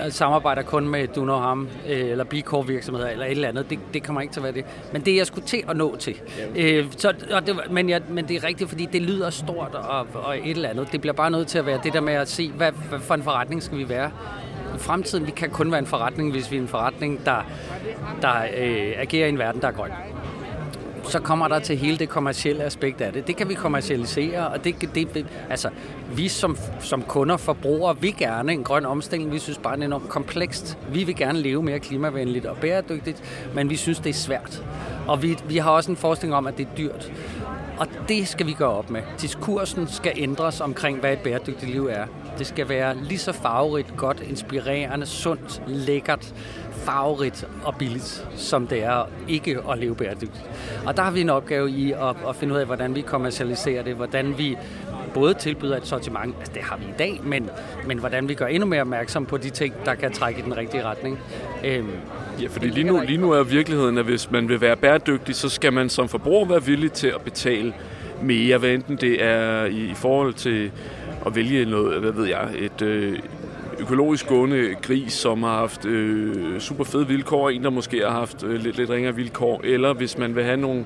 samarbejder 0.09 0.61
kun 0.61 0.87
med 0.87 1.07
Do 1.07 1.25
No 1.25 1.37
Harm 1.37 1.67
øh, 1.89 2.09
eller 2.09 2.23
B 2.23 2.33
Corp 2.43 2.67
virksomheder 2.67 3.09
eller 3.09 3.25
et 3.25 3.31
eller 3.31 3.47
andet. 3.47 3.69
Det, 3.69 3.79
det 3.93 4.03
kommer 4.03 4.21
ikke 4.21 4.33
til 4.33 4.39
at 4.39 4.43
være 4.43 4.53
det. 4.53 4.65
Men 4.93 5.01
det 5.01 5.15
jeg 5.15 5.27
skulle 5.27 5.47
til 5.47 5.63
at 5.69 5.77
nå 5.77 5.95
til. 5.95 6.15
Øh, 6.55 6.85
så, 6.97 7.13
og 7.31 7.47
det, 7.47 7.55
men, 7.71 7.89
jeg, 7.89 8.01
men 8.09 8.27
det 8.27 8.35
er 8.35 8.43
rigtigt, 8.43 8.69
fordi 8.69 8.85
det 8.85 9.01
lyder 9.01 9.29
stort 9.29 9.75
og, 9.75 10.07
og 10.13 10.37
et 10.37 10.51
eller 10.51 10.69
andet. 10.69 10.91
Det 10.91 11.01
bliver 11.01 11.13
bare 11.13 11.31
nødt 11.31 11.47
til 11.47 11.57
at 11.57 11.65
være 11.65 11.79
det 11.83 11.93
der 11.93 12.01
med 12.01 12.13
at 12.13 12.29
se, 12.29 12.51
hvad, 12.51 12.71
hvad 12.89 12.99
for 12.99 13.13
en 13.13 13.23
forretning 13.23 13.63
skal 13.63 13.77
vi 13.77 13.89
være 13.89 14.11
i 14.75 14.79
fremtiden. 14.79 15.25
Vi 15.25 15.31
kan 15.31 15.49
kun 15.49 15.71
være 15.71 15.79
en 15.79 15.87
forretning, 15.87 16.31
hvis 16.31 16.51
vi 16.51 16.57
er 16.57 16.61
en 16.61 16.67
forretning, 16.67 17.25
der, 17.25 17.45
der 18.21 18.35
øh, 18.57 18.93
agerer 18.97 19.25
i 19.25 19.29
en 19.29 19.39
verden, 19.39 19.61
der 19.61 19.67
er 19.67 19.71
grøn 19.71 19.91
så 21.13 21.19
kommer 21.19 21.47
der 21.47 21.59
til 21.59 21.77
hele 21.77 21.97
det 21.97 22.09
kommercielle 22.09 22.63
aspekt 22.63 23.01
af 23.01 23.13
det. 23.13 23.27
Det 23.27 23.35
kan 23.35 23.49
vi 23.49 23.53
kommercialisere, 23.53 24.47
og 24.47 24.63
det, 24.63 24.95
det, 24.95 25.25
altså, 25.49 25.69
vi 26.15 26.27
som, 26.27 26.57
som 26.79 27.01
kunder, 27.01 27.37
forbrugere, 27.37 28.01
vi 28.01 28.11
gerne 28.11 28.51
en 28.51 28.63
grøn 28.63 28.85
omstilling. 28.85 29.31
Vi 29.31 29.39
synes 29.39 29.57
bare, 29.57 29.75
det 29.75 29.81
er 29.81 29.85
enormt 29.85 30.09
komplekst. 30.09 30.77
Vi 30.89 31.03
vil 31.03 31.15
gerne 31.15 31.39
leve 31.39 31.63
mere 31.63 31.79
klimavenligt 31.79 32.45
og 32.45 32.57
bæredygtigt, 32.57 33.49
men 33.55 33.69
vi 33.69 33.75
synes, 33.75 33.99
det 33.99 34.09
er 34.09 34.13
svært. 34.13 34.63
Og 35.07 35.23
vi, 35.23 35.37
vi 35.47 35.57
har 35.57 35.71
også 35.71 35.91
en 35.91 35.97
forskning 35.97 36.35
om, 36.35 36.47
at 36.47 36.57
det 36.57 36.67
er 36.67 36.75
dyrt. 36.77 37.11
Og 37.77 37.87
det 38.07 38.27
skal 38.27 38.47
vi 38.47 38.53
gøre 38.53 38.69
op 38.69 38.89
med. 38.89 39.01
Diskursen 39.21 39.87
skal 39.87 40.13
ændres 40.15 40.61
omkring, 40.61 40.99
hvad 40.99 41.13
et 41.13 41.19
bæredygtigt 41.19 41.71
liv 41.71 41.87
er. 41.87 42.05
Det 42.37 42.47
skal 42.47 42.69
være 42.69 42.95
lige 43.03 43.17
så 43.17 43.31
farverigt, 43.31 43.97
godt, 43.97 44.23
inspirerende, 44.29 45.05
sundt, 45.05 45.61
lækkert, 45.67 46.33
farverigt 46.71 47.47
og 47.63 47.75
billigt, 47.75 48.27
som 48.35 48.67
det 48.67 48.83
er 48.83 49.09
ikke 49.27 49.57
at 49.71 49.77
leve 49.77 49.95
bæredygtigt. 49.95 50.43
Og 50.85 50.97
der 50.97 51.03
har 51.03 51.11
vi 51.11 51.21
en 51.21 51.29
opgave 51.29 51.71
i 51.71 51.91
at, 51.91 52.15
at 52.29 52.35
finde 52.35 52.53
ud 52.53 52.59
af, 52.59 52.65
hvordan 52.65 52.95
vi 52.95 53.01
kommercialiserer 53.01 53.83
det, 53.83 53.95
hvordan 53.95 54.37
vi 54.37 54.57
både 55.13 55.33
tilbyder 55.33 55.77
et 55.77 55.87
sortiment, 55.87 56.35
altså 56.39 56.53
det 56.53 56.61
har 56.61 56.77
vi 56.77 56.83
i 56.83 56.93
dag, 56.99 57.19
men, 57.23 57.49
men 57.87 57.97
hvordan 57.97 58.29
vi 58.29 58.33
gør 58.33 58.47
endnu 58.47 58.67
mere 58.67 58.81
opmærksom 58.81 59.25
på 59.25 59.37
de 59.37 59.49
ting, 59.49 59.73
der 59.85 59.95
kan 59.95 60.11
trække 60.11 60.39
i 60.39 60.43
den 60.43 60.57
rigtige 60.57 60.83
retning. 60.83 61.19
Øhm, 61.65 61.89
ja, 62.41 62.47
fordi 62.47 62.67
lige 62.67 62.83
nu, 62.83 63.01
lige 63.07 63.17
nu 63.17 63.31
er 63.31 63.43
virkeligheden, 63.43 63.97
at 63.97 64.05
hvis 64.05 64.31
man 64.31 64.49
vil 64.49 64.61
være 64.61 64.75
bæredygtig, 64.75 65.35
så 65.35 65.49
skal 65.49 65.73
man 65.73 65.89
som 65.89 66.09
forbruger 66.09 66.45
være 66.45 66.63
villig 66.63 66.91
til 66.91 67.07
at 67.07 67.21
betale 67.21 67.73
mere, 68.21 68.57
hvad 68.57 68.69
enten 68.69 68.95
det 68.95 69.23
er 69.23 69.65
i, 69.65 69.85
i 69.85 69.93
forhold 69.93 70.33
til 70.33 70.71
at 71.25 71.35
vælge 71.35 71.65
noget, 71.65 71.99
hvad 71.99 72.11
ved 72.11 72.25
jeg, 72.25 72.49
et, 72.57 72.81
øh, 72.81 73.19
økologisk 73.79 74.27
gående 74.27 74.75
gris, 74.81 75.13
som 75.13 75.43
har 75.43 75.57
haft 75.57 75.85
øh, 75.85 76.59
super 76.59 76.83
fede 76.83 77.07
vilkår, 77.07 77.49
en 77.49 77.63
der 77.63 77.69
måske 77.69 78.01
har 78.01 78.11
haft 78.11 78.43
øh, 78.43 78.61
lidt, 78.61 78.77
lidt 78.77 78.89
ringere 78.89 79.15
vilkår, 79.15 79.61
eller 79.63 79.93
hvis 79.93 80.17
man 80.17 80.35
vil 80.35 80.43
have 80.43 80.57
nogle 80.57 80.85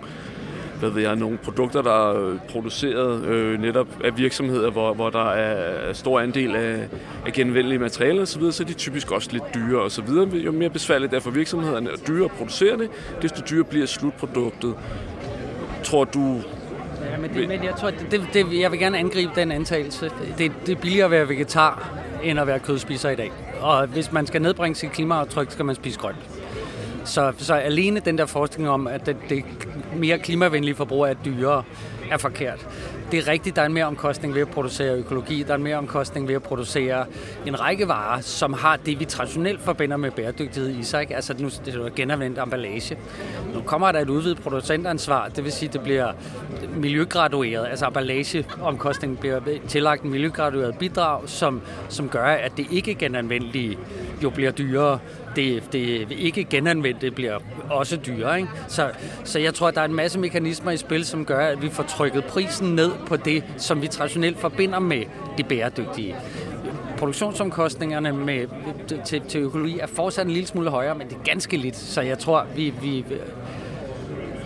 hvad 0.79 0.89
ved 0.89 1.01
jeg, 1.01 1.15
nogle 1.15 1.37
produkter, 1.37 1.81
der 1.81 2.11
er 2.11 2.37
produceret 2.49 3.25
øh, 3.25 3.61
netop 3.61 3.87
af 4.03 4.17
virksomheder, 4.17 4.71
hvor, 4.71 4.93
hvor 4.93 5.09
der 5.09 5.29
er 5.29 5.93
stor 5.93 6.19
andel 6.19 6.55
af, 6.55 6.87
af 7.25 7.33
genvendelige 7.33 7.79
materialer 7.79 8.21
osv., 8.21 8.51
så 8.51 8.63
er 8.63 8.67
de 8.67 8.73
typisk 8.73 9.11
også 9.11 9.29
lidt 9.31 9.43
dyre 9.55 9.81
osv. 9.81 10.09
Jo 10.45 10.51
mere 10.51 10.69
besværligt 10.69 11.11
det 11.11 11.17
er 11.17 11.21
for 11.21 11.31
virksomhederne 11.31 11.89
at 11.91 12.07
dyre 12.07 12.25
at 12.25 12.31
producere 12.31 12.77
det, 12.77 12.89
desto 13.21 13.41
dyrere 13.49 13.63
bliver 13.63 13.85
slutproduktet. 13.85 14.75
Tror 15.83 16.03
du, 16.03 16.41
Ja, 17.11 17.17
men, 17.17 17.33
det, 17.33 17.47
men 17.47 17.63
jeg 17.63 17.75
tror, 17.75 17.89
det, 17.89 18.27
det, 18.33 18.59
jeg 18.59 18.71
vil 18.71 18.79
gerne 18.79 18.97
angribe 18.97 19.31
den 19.35 19.51
antagelse. 19.51 20.11
Det, 20.37 20.51
det 20.65 20.77
er 20.77 20.81
billigere 20.81 21.05
at 21.05 21.11
være 21.11 21.29
vegetar, 21.29 21.89
end 22.23 22.39
at 22.39 22.47
være 22.47 22.59
kødspiser 22.59 23.09
i 23.09 23.15
dag. 23.15 23.31
Og 23.61 23.87
hvis 23.87 24.11
man 24.11 24.27
skal 24.27 24.41
nedbringe 24.41 24.75
sit 24.75 24.91
klimaaftryk, 24.91 25.51
skal 25.51 25.65
man 25.65 25.75
spise 25.75 25.99
grønt. 25.99 26.17
Så, 27.05 27.33
så 27.37 27.53
alene 27.53 27.99
den 27.99 28.17
der 28.17 28.25
forskning 28.25 28.69
om, 28.69 28.87
at 28.87 29.05
det, 29.05 29.17
det 29.29 29.43
mere 29.95 30.19
klimavenlige 30.19 30.75
forbrug 30.75 31.03
er 31.03 31.13
dyrere, 31.13 31.63
er 32.11 32.17
forkert. 32.17 32.67
Det 33.11 33.19
er 33.19 33.27
rigtigt, 33.27 33.55
der 33.55 33.61
er 33.61 33.65
en 33.65 33.73
mere 33.73 33.85
omkostning 33.85 34.35
ved 34.35 34.41
at 34.41 34.47
producere 34.47 34.95
økologi, 34.95 35.43
der 35.43 35.51
er 35.51 35.55
en 35.57 35.63
mere 35.63 35.77
omkostning 35.77 36.27
ved 36.27 36.35
at 36.35 36.43
producere 36.43 37.05
en 37.45 37.59
række 37.61 37.87
varer, 37.87 38.21
som 38.21 38.53
har 38.53 38.77
det, 38.77 38.99
vi 38.99 39.05
traditionelt 39.05 39.61
forbinder 39.61 39.97
med 39.97 40.11
bæredygtighed 40.11 40.69
i 40.69 40.83
sig. 40.83 41.15
Altså 41.15 41.35
nu 41.39 41.49
det 41.65 41.75
er 41.75 41.89
genanvendt 41.95 42.39
emballage. 42.39 42.97
Nu 43.53 43.61
kommer 43.61 43.91
der 43.91 43.99
et 43.99 44.09
udvidet 44.09 44.41
producentansvar, 44.41 45.27
det 45.27 45.43
vil 45.43 45.51
sige, 45.51 45.69
det 45.73 45.81
bliver 45.81 46.13
miljøgradueret, 46.75 47.67
altså 47.67 47.87
emballageomkostningen 47.87 49.17
bliver 49.17 49.39
tillagt 49.67 50.03
en 50.03 50.11
miljøgradueret 50.11 50.77
bidrag, 50.77 51.21
som, 51.25 51.61
som 51.89 52.09
gør, 52.09 52.25
at 52.25 52.57
det 52.57 52.67
ikke 52.71 52.95
genanvendelige 52.95 53.77
jo 54.23 54.29
bliver 54.29 54.51
dyrere 54.51 54.99
det, 55.37 55.63
det 55.73 56.11
ikke 56.11 56.43
genanvendte 56.43 57.11
bliver 57.11 57.39
også 57.69 57.97
dyrere. 58.07 58.37
Ikke? 58.37 58.49
Så, 58.67 58.91
så 59.23 59.39
jeg 59.39 59.53
tror, 59.53 59.67
at 59.67 59.75
der 59.75 59.81
er 59.81 59.85
en 59.85 59.95
masse 59.95 60.19
mekanismer 60.19 60.71
i 60.71 60.77
spil, 60.77 61.05
som 61.05 61.25
gør, 61.25 61.47
at 61.47 61.61
vi 61.61 61.69
får 61.69 61.83
trykket 61.83 62.23
prisen 62.23 62.75
ned 62.75 62.91
på 63.05 63.17
det, 63.17 63.43
som 63.57 63.81
vi 63.81 63.87
traditionelt 63.87 64.39
forbinder 64.39 64.79
med 64.79 65.03
det 65.37 65.47
bæredygtige 65.47 66.15
produktionsomkostningerne 66.97 68.13
med, 68.13 68.47
til, 69.05 69.21
til 69.21 69.41
økologi 69.41 69.79
er 69.79 69.87
fortsat 69.87 70.25
en 70.25 70.31
lille 70.31 70.47
smule 70.47 70.69
højere, 70.69 70.95
men 70.95 71.07
det 71.07 71.15
er 71.15 71.23
ganske 71.23 71.57
lidt. 71.57 71.75
Så 71.75 72.01
jeg 72.01 72.19
tror, 72.19 72.45
vi, 72.55 72.73
vi, 72.81 73.05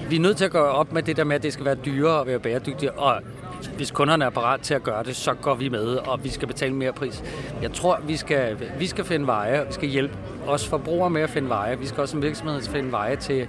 vi 0.09 0.15
er 0.15 0.19
nødt 0.19 0.37
til 0.37 0.45
at 0.45 0.51
gå 0.51 0.59
op 0.59 0.93
med 0.93 1.03
det 1.03 1.17
der 1.17 1.23
med, 1.23 1.35
at 1.35 1.43
det 1.43 1.53
skal 1.53 1.65
være 1.65 1.75
dyrere 1.75 2.21
at 2.21 2.27
være 2.27 2.39
bæredygtig, 2.39 2.99
og 2.99 3.21
hvis 3.67 3.91
kunderne 3.91 4.25
er 4.25 4.29
parat 4.29 4.61
til 4.61 4.73
at 4.73 4.83
gøre 4.83 5.03
det, 5.03 5.15
så 5.15 5.33
går 5.33 5.55
vi 5.55 5.69
med, 5.69 5.85
og 5.85 6.23
vi 6.23 6.29
skal 6.29 6.47
betale 6.47 6.73
mere 6.73 6.93
pris. 6.93 7.23
Jeg 7.61 7.71
tror, 7.71 7.99
vi 8.07 8.17
skal, 8.17 8.57
vi 8.79 8.87
skal 8.87 9.05
finde 9.05 9.27
veje, 9.27 9.65
vi 9.67 9.73
skal 9.73 9.89
hjælpe 9.89 10.17
os 10.47 10.67
forbrugere 10.67 11.09
med 11.09 11.21
at 11.21 11.29
finde 11.29 11.49
veje. 11.49 11.79
Vi 11.79 11.85
skal 11.85 12.01
også 12.01 12.11
som 12.11 12.21
virksomhed 12.21 12.61
finde 12.61 12.91
veje 12.91 13.15
til 13.15 13.47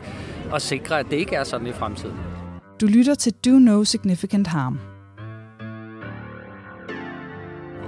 at 0.54 0.62
sikre, 0.62 0.98
at 0.98 1.06
det 1.10 1.16
ikke 1.16 1.36
er 1.36 1.44
sådan 1.44 1.66
i 1.66 1.72
fremtiden. 1.72 2.16
Du 2.80 2.86
lytter 2.86 3.14
til 3.14 3.32
Do 3.32 3.50
No 3.50 3.84
Significant 3.84 4.46
Harm. 4.46 4.78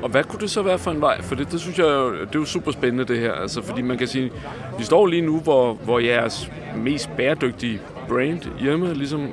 Og 0.03 0.11
hvad 0.11 0.25
kunne 0.25 0.41
det 0.41 0.51
så 0.51 0.63
være 0.63 0.79
for 0.79 0.91
en 0.91 1.01
vej? 1.01 1.23
For 1.23 1.35
det, 1.35 1.53
det 1.53 1.61
synes 1.61 1.79
jeg 1.79 1.87
det 1.87 2.35
er 2.35 2.39
jo 2.39 2.45
super 2.45 2.73
spændende 2.73 3.05
det 3.05 3.19
her. 3.21 3.33
Altså, 3.33 3.63
fordi 3.63 3.83
man 3.83 3.99
kan 3.99 4.09
sige, 4.09 4.33
vi 4.79 4.85
står 4.85 5.07
lige 5.07 5.23
nu, 5.23 5.41
hvor, 5.41 5.75
hvor 5.75 5.99
jeres 5.99 6.51
mest 6.77 7.11
bæredygtige 7.17 7.81
brand 8.09 8.61
hjemme 8.61 8.95
ligesom 8.95 9.29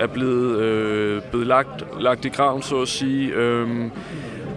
er 0.00 0.06
blevet, 0.06 0.60
øh, 0.60 1.22
blevet 1.30 1.46
lagt, 1.46 2.02
lagt 2.02 2.24
i 2.24 2.28
graven, 2.28 2.62
så 2.62 2.82
at 2.82 2.88
sige. 2.88 3.32
Øhm, 3.32 3.90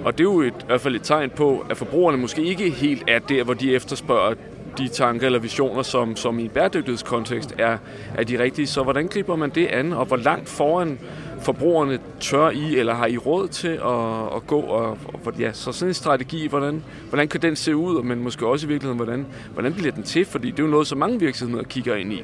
og 0.05 0.17
det 0.17 0.19
er 0.19 0.24
jo 0.24 0.41
et, 0.41 0.53
i 0.60 0.65
hvert 0.65 0.81
fald 0.81 0.96
et 0.96 1.03
tegn 1.03 1.29
på, 1.29 1.65
at 1.69 1.77
forbrugerne 1.77 2.17
måske 2.17 2.43
ikke 2.43 2.69
helt 2.69 3.03
er 3.08 3.19
der, 3.19 3.43
hvor 3.43 3.53
de 3.53 3.75
efterspørger 3.75 4.34
de 4.77 4.88
tanker 4.88 5.25
eller 5.25 5.39
visioner, 5.39 5.81
som, 5.81 6.15
som 6.15 6.39
i 6.39 6.43
en 6.43 6.50
bæredygtighedskontekst 6.50 7.55
er, 7.58 7.77
er 8.15 8.24
de 8.24 8.43
rigtige. 8.43 8.67
Så 8.67 8.84
hvordan 8.84 9.08
griber 9.08 9.36
man 9.36 9.50
det 9.50 9.67
an, 9.67 9.93
og 9.93 10.05
hvor 10.05 10.17
langt 10.17 10.50
foran 10.50 11.00
forbrugerne 11.41 12.00
tør 12.19 12.50
I, 12.50 12.77
eller 12.77 12.93
har 12.93 13.08
I 13.08 13.17
råd 13.17 13.48
til 13.48 13.67
at, 13.67 14.36
at 14.36 14.48
gå? 14.48 14.60
Og, 14.60 14.98
og, 15.25 15.34
ja, 15.39 15.51
så 15.53 15.72
sådan 15.72 15.89
en 15.89 15.93
strategi, 15.93 16.48
hvordan, 16.48 16.84
hvordan 17.10 17.27
kan 17.27 17.41
den 17.41 17.55
se 17.55 17.75
ud, 17.75 18.03
men 18.03 18.24
måske 18.24 18.48
også 18.48 18.67
i 18.67 18.69
virkeligheden, 18.69 18.98
hvordan, 19.05 19.25
hvordan 19.53 19.74
bliver 19.74 19.91
den 19.91 20.03
til? 20.03 20.25
Fordi 20.25 20.51
det 20.51 20.60
er 20.60 20.63
jo 20.63 20.69
noget, 20.69 20.88
som 20.88 20.98
mange 20.98 21.19
virksomheder 21.19 21.63
kigger 21.63 21.96
ind 21.96 22.13
i. 22.13 22.24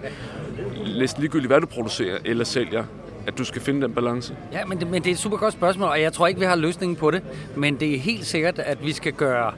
Læs 0.86 1.18
ligegyldigt, 1.18 1.50
hvad 1.50 1.62
du 1.62 1.68
producerer 1.68 2.18
eller 2.26 2.44
sælger, 2.44 2.84
at 3.28 3.38
du 3.38 3.44
skal 3.44 3.62
finde 3.62 3.82
den 3.82 3.94
balance? 3.94 4.36
Ja, 4.54 4.66
men 4.66 4.80
det, 4.80 4.88
men 4.88 5.04
det 5.04 5.10
er 5.10 5.14
et 5.14 5.20
super 5.20 5.38
godt 5.38 5.54
spørgsmål, 5.54 5.90
og 5.90 6.02
jeg 6.02 6.14
tror 6.14 6.28
ikke, 6.28 6.40
vi 6.40 6.46
har 6.46 6.56
løsningen 6.56 6.96
på 6.96 7.12
det. 7.12 7.22
Men 7.56 7.80
det 7.80 7.96
er 7.96 8.00
helt 8.00 8.26
sikkert, 8.26 8.60
at 8.60 8.86
vi 8.86 8.94
skal 8.94 9.14
gøre 9.14 9.54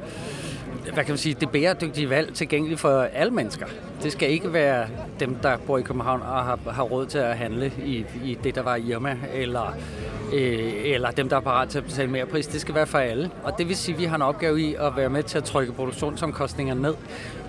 hvad 0.93 1.03
kan 1.03 1.11
man 1.11 1.17
sige, 1.17 1.35
det 1.39 1.49
bæredygtige 1.49 2.09
valg 2.09 2.33
tilgængeligt 2.33 2.79
for 2.79 3.01
alle 3.01 3.33
mennesker. 3.33 3.65
Det 4.03 4.11
skal 4.11 4.31
ikke 4.31 4.53
være 4.53 4.87
dem, 5.19 5.35
der 5.35 5.57
bor 5.57 5.77
i 5.77 5.81
København 5.81 6.21
og 6.21 6.27
har, 6.27 6.59
har 6.71 6.83
råd 6.83 7.05
til 7.05 7.17
at 7.17 7.37
handle 7.37 7.71
i, 7.85 8.05
i 8.23 8.37
det, 8.43 8.55
der 8.55 8.61
var 8.61 8.75
Irma, 8.75 9.17
eller, 9.33 9.75
øh, 10.33 10.73
eller 10.85 11.11
dem, 11.11 11.29
der 11.29 11.35
er 11.35 11.41
parat 11.41 11.69
til 11.69 11.77
at 11.77 11.83
betale 11.83 12.11
mere 12.11 12.25
pris. 12.25 12.47
Det 12.47 12.61
skal 12.61 12.75
være 12.75 12.87
for 12.87 12.97
alle. 12.97 13.31
Og 13.43 13.53
det 13.57 13.67
vil 13.67 13.75
sige, 13.75 13.95
at 13.95 14.01
vi 14.01 14.05
har 14.05 14.15
en 14.15 14.21
opgave 14.21 14.61
i 14.61 14.75
at 14.79 14.97
være 14.97 15.09
med 15.09 15.23
til 15.23 15.37
at 15.37 15.43
trykke 15.43 15.73
produktionsomkostningerne 15.73 16.81
ned. 16.81 16.93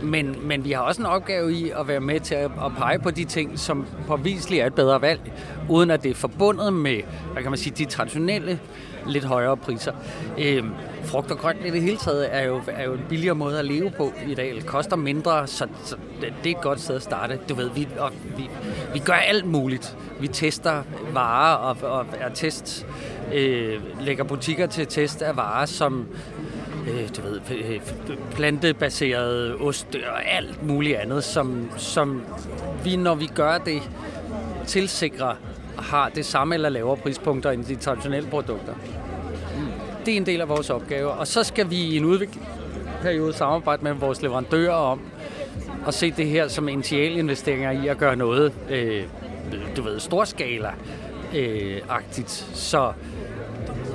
Men, 0.02 0.36
men 0.42 0.64
vi 0.64 0.72
har 0.72 0.82
også 0.82 1.02
en 1.02 1.06
opgave 1.06 1.52
i 1.52 1.70
at 1.70 1.88
være 1.88 2.00
med 2.00 2.20
til 2.20 2.34
at, 2.34 2.44
at 2.64 2.72
pege 2.78 2.98
på 2.98 3.10
de 3.10 3.24
ting, 3.24 3.58
som 3.58 3.86
påviseligt 4.06 4.62
er 4.62 4.66
et 4.66 4.74
bedre 4.74 5.02
valg, 5.02 5.20
uden 5.68 5.90
at 5.90 6.02
det 6.02 6.10
er 6.10 6.14
forbundet 6.14 6.72
med, 6.72 7.00
hvad 7.32 7.42
kan 7.42 7.50
man 7.50 7.58
sige, 7.58 7.74
de 7.78 7.84
traditionelle 7.84 8.58
lidt 9.08 9.24
højere 9.24 9.56
priser. 9.56 9.92
Øh, 10.38 10.64
frugt 11.04 11.30
og 11.30 11.38
grønt 11.38 11.66
i 11.66 11.70
det 11.70 11.82
hele 11.82 11.96
taget 11.96 12.34
er 12.34 12.42
jo, 12.42 12.60
er 12.68 12.84
jo 12.84 12.92
en 12.92 13.04
billigere 13.08 13.34
måde 13.34 13.58
at 13.58 13.64
leve 13.64 13.90
på 13.90 14.12
i 14.26 14.34
dag. 14.34 14.54
Det 14.54 14.66
koster 14.66 14.96
mindre, 14.96 15.46
så, 15.46 15.66
så 15.84 15.96
det 16.20 16.52
er 16.52 16.56
et 16.56 16.60
godt 16.60 16.80
sted 16.80 16.96
at 16.96 17.02
starte. 17.02 17.38
Du 17.48 17.54
ved, 17.54 17.70
vi, 17.70 17.88
og 17.98 18.12
vi, 18.36 18.50
vi 18.92 18.98
gør 18.98 19.12
alt 19.12 19.46
muligt. 19.46 19.96
Vi 20.20 20.28
tester 20.28 20.82
varer 21.12 21.54
og, 21.54 21.76
og 21.98 22.06
er 22.20 22.28
test, 22.28 22.86
øh, 23.34 23.80
lægger 24.00 24.24
butikker 24.24 24.66
til 24.66 24.86
test 24.86 25.22
af 25.22 25.36
varer, 25.36 25.66
som 25.66 26.06
øh, 26.88 27.08
du 27.16 27.22
ved, 27.22 27.40
øh, 27.50 27.80
plantebaseret 28.30 29.56
ost 29.60 29.96
og 30.12 30.30
alt 30.30 30.66
muligt 30.66 30.96
andet, 30.96 31.24
som, 31.24 31.70
som 31.76 32.22
vi, 32.84 32.96
når 32.96 33.14
vi 33.14 33.26
gør 33.26 33.58
det, 33.58 33.82
tilsikrer 34.66 35.34
har 35.78 36.08
det 36.08 36.26
samme 36.26 36.54
eller 36.54 36.68
lavere 36.68 36.96
prispunkter 36.96 37.50
end 37.50 37.64
de 37.64 37.76
traditionelle 37.76 38.28
produkter. 38.30 38.74
Det 40.08 40.14
er 40.14 40.20
en 40.20 40.26
del 40.26 40.40
af 40.40 40.48
vores 40.48 40.70
opgave. 40.70 41.10
Og 41.10 41.26
så 41.26 41.42
skal 41.42 41.70
vi 41.70 41.76
i 41.76 41.96
en 41.96 42.04
udviklingsperiode 42.04 43.32
samarbejde 43.32 43.84
med 43.84 43.92
vores 43.92 44.22
leverandører 44.22 44.74
om 44.74 45.00
at 45.86 45.94
se 45.94 46.10
det 46.10 46.26
her 46.26 46.48
som 46.48 46.68
initialinvesteringer 46.68 47.70
i 47.70 47.88
at 47.88 47.98
gøre 47.98 48.16
noget, 48.16 48.52
øh, 48.70 49.02
du 49.76 49.82
ved, 49.82 50.00
storskala-agtigt. 50.00 52.46
Øh, 52.50 52.54
så 52.54 52.92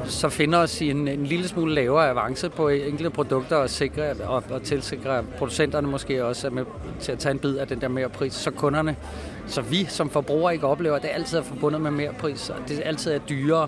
så 0.06 0.30
finder 0.30 0.60
os 0.60 0.82
i 0.82 0.90
en, 0.90 1.08
en 1.08 1.26
lille 1.26 1.48
smule 1.48 1.74
lavere 1.74 2.10
avance 2.10 2.50
på 2.50 2.70
enkelte 2.70 3.10
produkter 3.10 3.56
og, 3.56 3.70
sikre, 3.70 4.12
og, 4.12 4.44
og 4.50 4.64
tilsikre, 4.64 5.18
at 5.18 5.26
producenterne 5.38 5.88
måske 5.88 6.26
også 6.26 6.48
er 6.48 6.52
med 6.52 6.66
til 7.00 7.12
at 7.12 7.20
tage 7.20 7.32
en 7.32 7.40
bid 7.40 7.56
af 7.56 7.68
den 7.68 7.82
der 7.82 7.88
mere 7.88 8.10
pris, 8.10 8.34
så 8.34 8.52
kunderne, 8.52 8.96
så 9.48 9.62
vi 9.62 9.86
som 9.90 10.10
forbrugere 10.10 10.54
ikke 10.54 10.68
oplever, 10.68 10.96
at 10.96 11.02
det 11.02 11.10
altid 11.14 11.38
er 11.38 11.44
forbundet 11.44 11.82
med 11.82 11.92
mere 11.92 12.14
pris, 12.20 12.50
og 12.50 12.56
det 12.68 12.82
altid 12.86 13.12
er 13.12 13.20
dyrere, 13.20 13.68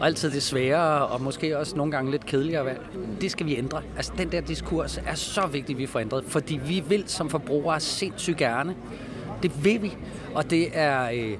og 0.00 0.06
altid 0.06 0.30
det 0.30 0.42
sværere, 0.42 1.06
og 1.06 1.22
måske 1.22 1.58
også 1.58 1.76
nogle 1.76 1.92
gange 1.92 2.10
lidt 2.10 2.26
kedeligere 2.26 2.64
valg. 2.64 2.80
Det 3.20 3.30
skal 3.30 3.46
vi 3.46 3.56
ændre. 3.56 3.82
Altså 3.96 4.12
den 4.18 4.32
der 4.32 4.40
diskurs 4.40 5.00
er 5.06 5.14
så 5.14 5.46
vigtig, 5.46 5.74
at 5.74 5.78
vi 5.78 5.86
får 5.86 6.00
ændret, 6.00 6.24
fordi 6.24 6.60
vi 6.66 6.82
vil 6.88 7.04
som 7.06 7.30
forbrugere 7.30 7.80
sindssygt 7.80 8.36
gerne. 8.36 8.76
Det 9.42 9.64
vil 9.64 9.82
vi, 9.82 9.96
og 10.34 10.50
det 10.50 10.68
er... 10.72 11.10
Øh, 11.14 11.38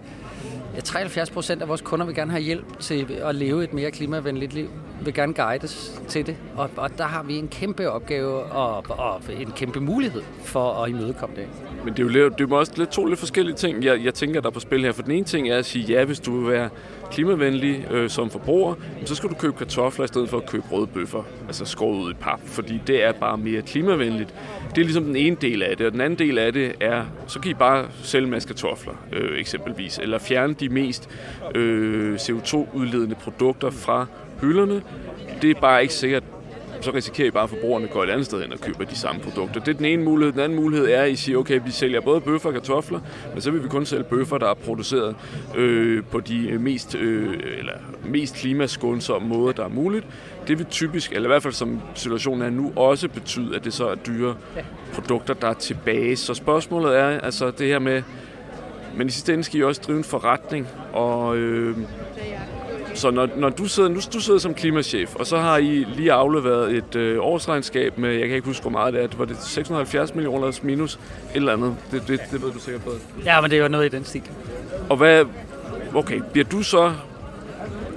73 0.85 1.31
procent 1.31 1.63
af 1.63 1.69
vores 1.69 1.81
kunder 1.81 2.07
vil 2.07 2.15
gerne 2.15 2.31
have 2.31 2.43
hjælp 2.43 2.79
til 2.79 3.07
at 3.25 3.35
leve 3.35 3.65
et 3.65 3.73
mere 3.73 3.91
klimavenligt 3.91 4.53
liv, 4.53 4.71
vil 5.01 5.15
gerne 5.15 5.35
guides 5.35 6.01
til 6.09 6.27
det. 6.27 6.37
Og, 6.57 6.71
og 6.77 6.99
der 6.99 7.05
har 7.05 7.23
vi 7.23 7.37
en 7.37 7.49
kæmpe 7.49 7.91
opgave 7.91 8.43
og, 8.43 8.85
og 8.89 9.23
en 9.41 9.53
kæmpe 9.57 9.81
mulighed 9.81 10.23
for 10.45 10.83
at 10.83 10.91
imødekomme 10.91 11.37
det. 11.37 11.47
Men 11.85 11.95
det 11.95 12.17
er 12.17 12.23
jo 12.23 12.29
det 12.29 12.53
er 12.53 12.57
også 12.57 12.73
lidt 12.77 12.91
to 12.91 13.07
lidt 13.07 13.19
forskellige 13.19 13.57
ting, 13.57 13.85
jeg, 13.85 14.05
jeg 14.05 14.15
tænker, 14.15 14.41
der 14.41 14.49
er 14.49 14.53
på 14.53 14.61
spil 14.61 14.81
her. 14.81 14.93
For 14.93 15.03
den 15.03 15.13
ene 15.13 15.25
ting 15.25 15.49
er 15.49 15.59
at 15.59 15.67
sige, 15.67 15.85
ja, 15.85 16.05
hvis 16.05 16.21
du 16.21 16.41
vil 16.41 16.53
være 16.53 16.69
klimavenlig 17.11 17.87
øh, 17.91 18.11
som 18.11 18.31
forbruger, 18.31 18.75
så 19.05 19.15
skal 19.15 19.29
du 19.29 19.35
købe 19.35 19.57
kartofler 19.57 20.05
i 20.05 20.09
stedet 20.09 20.29
for 20.29 20.37
at 20.37 20.47
købe 20.47 20.65
røde 20.73 20.87
bøffer, 20.87 21.23
altså 21.47 21.65
skåret 21.65 21.99
ud 21.99 22.11
i 22.11 22.15
pap, 22.15 22.41
fordi 22.45 22.81
det 22.87 23.05
er 23.05 23.13
bare 23.13 23.39
mere 23.39 23.63
klimavenligt. 23.63 24.35
Det 24.75 24.81
er 24.81 24.85
ligesom 24.85 25.05
den 25.05 25.17
ene 25.17 25.37
del 25.41 25.63
af 25.63 25.77
det, 25.77 25.87
og 25.87 25.93
den 25.93 26.01
anden 26.01 26.19
del 26.19 26.39
af 26.39 26.53
det 26.53 26.73
er, 26.81 27.05
så 27.27 27.41
kan 27.41 27.51
I 27.51 27.55
bare 27.55 27.87
sælge 28.03 28.25
en 28.25 28.31
masse 28.31 28.49
kartofler, 28.49 28.95
øh, 29.13 29.41
eksempelvis, 29.41 29.99
eller 29.99 30.19
fjerne 30.19 30.55
de 30.55 30.69
mest 30.69 31.09
øh, 31.55 32.15
CO2-udledende 32.15 33.15
produkter 33.15 33.71
fra 33.71 34.07
hylderne. 34.41 34.83
Det 35.43 35.51
er 35.51 35.61
bare 35.61 35.83
ikke 35.83 35.95
sikkert, 35.95 36.23
så 36.81 36.91
risikerer 36.95 37.29
I 37.29 37.31
bare, 37.31 37.43
at 37.43 37.51
forbrugerne 37.51 37.87
går 37.87 38.05
et 38.05 38.11
andet 38.11 38.27
sted 38.27 38.43
hen 38.43 38.53
og 38.53 38.61
køber 38.61 38.85
de 38.85 38.97
samme 38.97 39.21
produkter. 39.21 39.61
Det 39.61 39.69
er 39.69 39.77
den 39.77 39.85
ene 39.85 40.03
mulighed. 40.03 40.33
Den 40.33 40.41
anden 40.41 40.59
mulighed 40.59 40.89
er, 40.89 41.03
at 41.03 41.11
I 41.11 41.17
siger, 41.17 41.39
okay, 41.39 41.61
vi 41.65 41.71
sælger 41.71 42.01
både 42.01 42.21
bøffer 42.21 42.49
og 42.49 42.55
kartofler, 42.55 43.01
men 43.33 43.41
så 43.41 43.51
vil 43.51 43.63
vi 43.63 43.69
kun 43.69 43.87
sælge 43.87 44.05
bøffer, 44.05 44.39
der 44.39 44.51
er 44.51 44.55
produceret 44.55 45.17
øh, 45.57 46.03
på 46.11 46.21
de 46.21 46.59
mest, 46.59 46.95
øh, 46.95 47.35
eller 47.59 47.73
mest 48.05 48.35
klimaskånsomme 48.35 49.29
måder, 49.29 49.53
der 49.53 49.65
er 49.65 49.69
muligt. 49.69 50.07
Det 50.49 50.59
vil 50.59 50.67
typisk, 50.67 51.13
eller 51.13 51.29
i 51.29 51.31
hvert 51.31 51.43
fald 51.43 51.55
som 51.55 51.81
situationen 51.95 52.43
er 52.43 52.51
nu, 52.51 52.73
også 52.77 53.09
betyde, 53.09 53.57
at 53.57 53.65
det 53.65 53.73
så 53.73 53.89
er 53.89 53.95
dyre 53.95 54.35
produkter, 54.95 55.35
der 55.35 55.49
er 55.49 55.55
tilbage. 55.55 56.17
Så 56.17 56.35
spørgsmålet 56.35 56.99
er 56.99 57.21
altså 57.21 57.51
det 57.51 57.67
her 57.67 57.79
med, 57.79 58.03
men 58.97 59.07
i 59.07 59.11
sidste 59.11 59.33
ende 59.33 59.45
skal 59.45 59.61
I 59.61 59.63
også 59.63 59.81
drive 59.87 59.99
en 59.99 60.05
forretning, 60.05 60.69
og 60.93 61.37
øh, 61.37 61.77
så 62.99 63.11
når, 63.11 63.29
når 63.37 63.49
du, 63.49 63.65
sidder, 63.65 63.89
nu, 63.89 64.01
du 64.13 64.21
sidder 64.21 64.41
som 64.41 64.55
klimachef, 64.55 65.15
og 65.15 65.27
så 65.27 65.39
har 65.39 65.57
I 65.57 65.87
lige 65.95 66.13
afleveret 66.13 66.77
et 66.77 66.97
øh, 66.97 67.19
årsregnskab 67.21 67.99
med, 67.99 68.11
jeg 68.11 68.29
kan 68.29 68.37
ikke 68.37 68.47
huske, 68.47 68.63
hvor 68.63 68.71
meget 68.71 68.95
det 68.95 69.03
er, 69.03 69.09
var 69.19 69.25
det 69.25 69.37
670 69.43 70.15
millioner 70.15 70.59
minus 70.63 70.95
et 70.95 71.01
eller 71.35 71.53
andet? 71.53 71.77
Det, 71.91 72.09
det, 72.09 72.21
det 72.31 72.43
ved 72.43 72.53
du 72.53 72.59
sikkert 72.59 72.85
bedre. 72.85 72.97
Ja, 73.25 73.41
men 73.41 73.51
det 73.51 73.59
er 73.59 73.63
jo 73.63 73.69
noget 73.69 73.93
i 73.93 73.97
den 73.97 74.05
stil. 74.05 74.23
Og 74.91 74.97
hvad, 74.97 75.25
okay, 75.95 76.21
bliver 76.33 76.45
du 76.45 76.63
så 76.63 76.93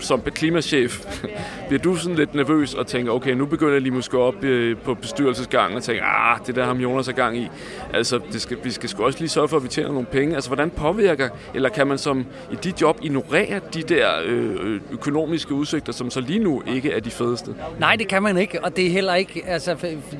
som 0.01 0.21
klimachef, 0.21 1.05
bliver 1.67 1.81
du 1.81 1.95
sådan 1.95 2.15
lidt 2.15 2.35
nervøs 2.35 2.73
og 2.73 2.87
tænker, 2.87 3.11
okay, 3.11 3.31
nu 3.31 3.45
begynder 3.45 3.73
jeg 3.73 3.81
lige 3.81 3.93
måske 3.93 4.17
op 4.17 4.43
øh, 4.43 4.77
på 4.77 4.93
bestyrelsesgangen 4.93 5.77
og 5.77 5.83
tænker, 5.83 6.03
ah, 6.03 6.39
det 6.47 6.55
der 6.55 6.65
har 6.65 6.75
Jonas 6.75 7.07
er 7.07 7.11
gang 7.11 7.37
i. 7.37 7.49
Altså, 7.93 8.19
det 8.31 8.41
skal, 8.41 8.57
vi 8.63 8.71
skal 8.71 8.89
sgu 8.89 9.03
også 9.03 9.19
lige 9.19 9.29
sørge 9.29 9.47
for, 9.47 9.57
at 9.57 9.63
vi 9.63 9.67
tjener 9.67 9.91
nogle 9.91 10.05
penge. 10.05 10.35
Altså, 10.35 10.49
hvordan 10.49 10.69
påvirker, 10.69 11.29
eller 11.53 11.69
kan 11.69 11.87
man 11.87 11.97
som 11.97 12.25
i 12.51 12.55
dit 12.63 12.81
job 12.81 12.99
ignorere 13.01 13.59
de 13.73 13.81
der 13.81 14.09
øh, 14.25 14.55
øh 14.61 14.81
økonomiske 14.91 15.53
udsigter, 15.53 15.93
som 15.93 16.09
så 16.09 16.21
lige 16.21 16.39
nu 16.39 16.63
ikke 16.67 16.91
er 16.91 16.99
de 16.99 17.09
fedeste? 17.09 17.55
Nej, 17.79 17.95
det 17.95 18.07
kan 18.07 18.23
man 18.23 18.37
ikke, 18.37 18.63
og 18.63 18.75
det 18.75 18.85
er 18.85 18.89
heller 18.89 19.15
ikke, 19.15 19.43
altså, 19.47 19.75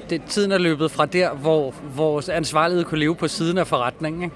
det, 0.09 0.21
tiden 0.27 0.51
er 0.51 0.57
løbet 0.57 0.91
fra 0.91 1.05
der, 1.05 1.29
hvor 1.33 1.73
vores 1.95 2.29
ansvarlighed 2.29 2.85
kunne 2.85 2.99
leve 2.99 3.15
på 3.15 3.27
siden 3.27 3.57
af 3.57 3.67
forretningen. 3.67 4.23
Ikke? 4.23 4.35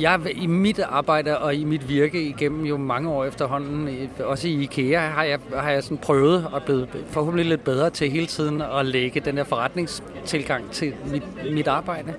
Jeg 0.00 0.20
i 0.34 0.46
mit 0.46 0.78
arbejde 0.78 1.38
og 1.38 1.54
i 1.54 1.64
mit 1.64 1.88
virke 1.88 2.22
igennem 2.22 2.64
jo 2.64 2.76
mange 2.76 3.10
år 3.10 3.24
efterhånden, 3.24 4.10
også 4.20 4.48
i 4.48 4.62
IKEA, 4.62 5.00
har 5.00 5.22
jeg, 5.22 5.38
har 5.54 5.70
jeg 5.70 5.82
sådan 5.82 5.98
prøvet 5.98 6.46
og 6.52 6.62
blevet 6.62 6.88
forhåbentlig 7.10 7.46
lidt 7.46 7.64
bedre 7.64 7.90
til 7.90 8.10
hele 8.10 8.26
tiden 8.26 8.62
at 8.62 8.86
lægge 8.86 9.20
den 9.20 9.36
her 9.36 9.44
forretningstilgang 9.44 10.70
til 10.70 10.94
mit, 11.10 11.22
mit 11.52 11.68
arbejde. 11.68 12.14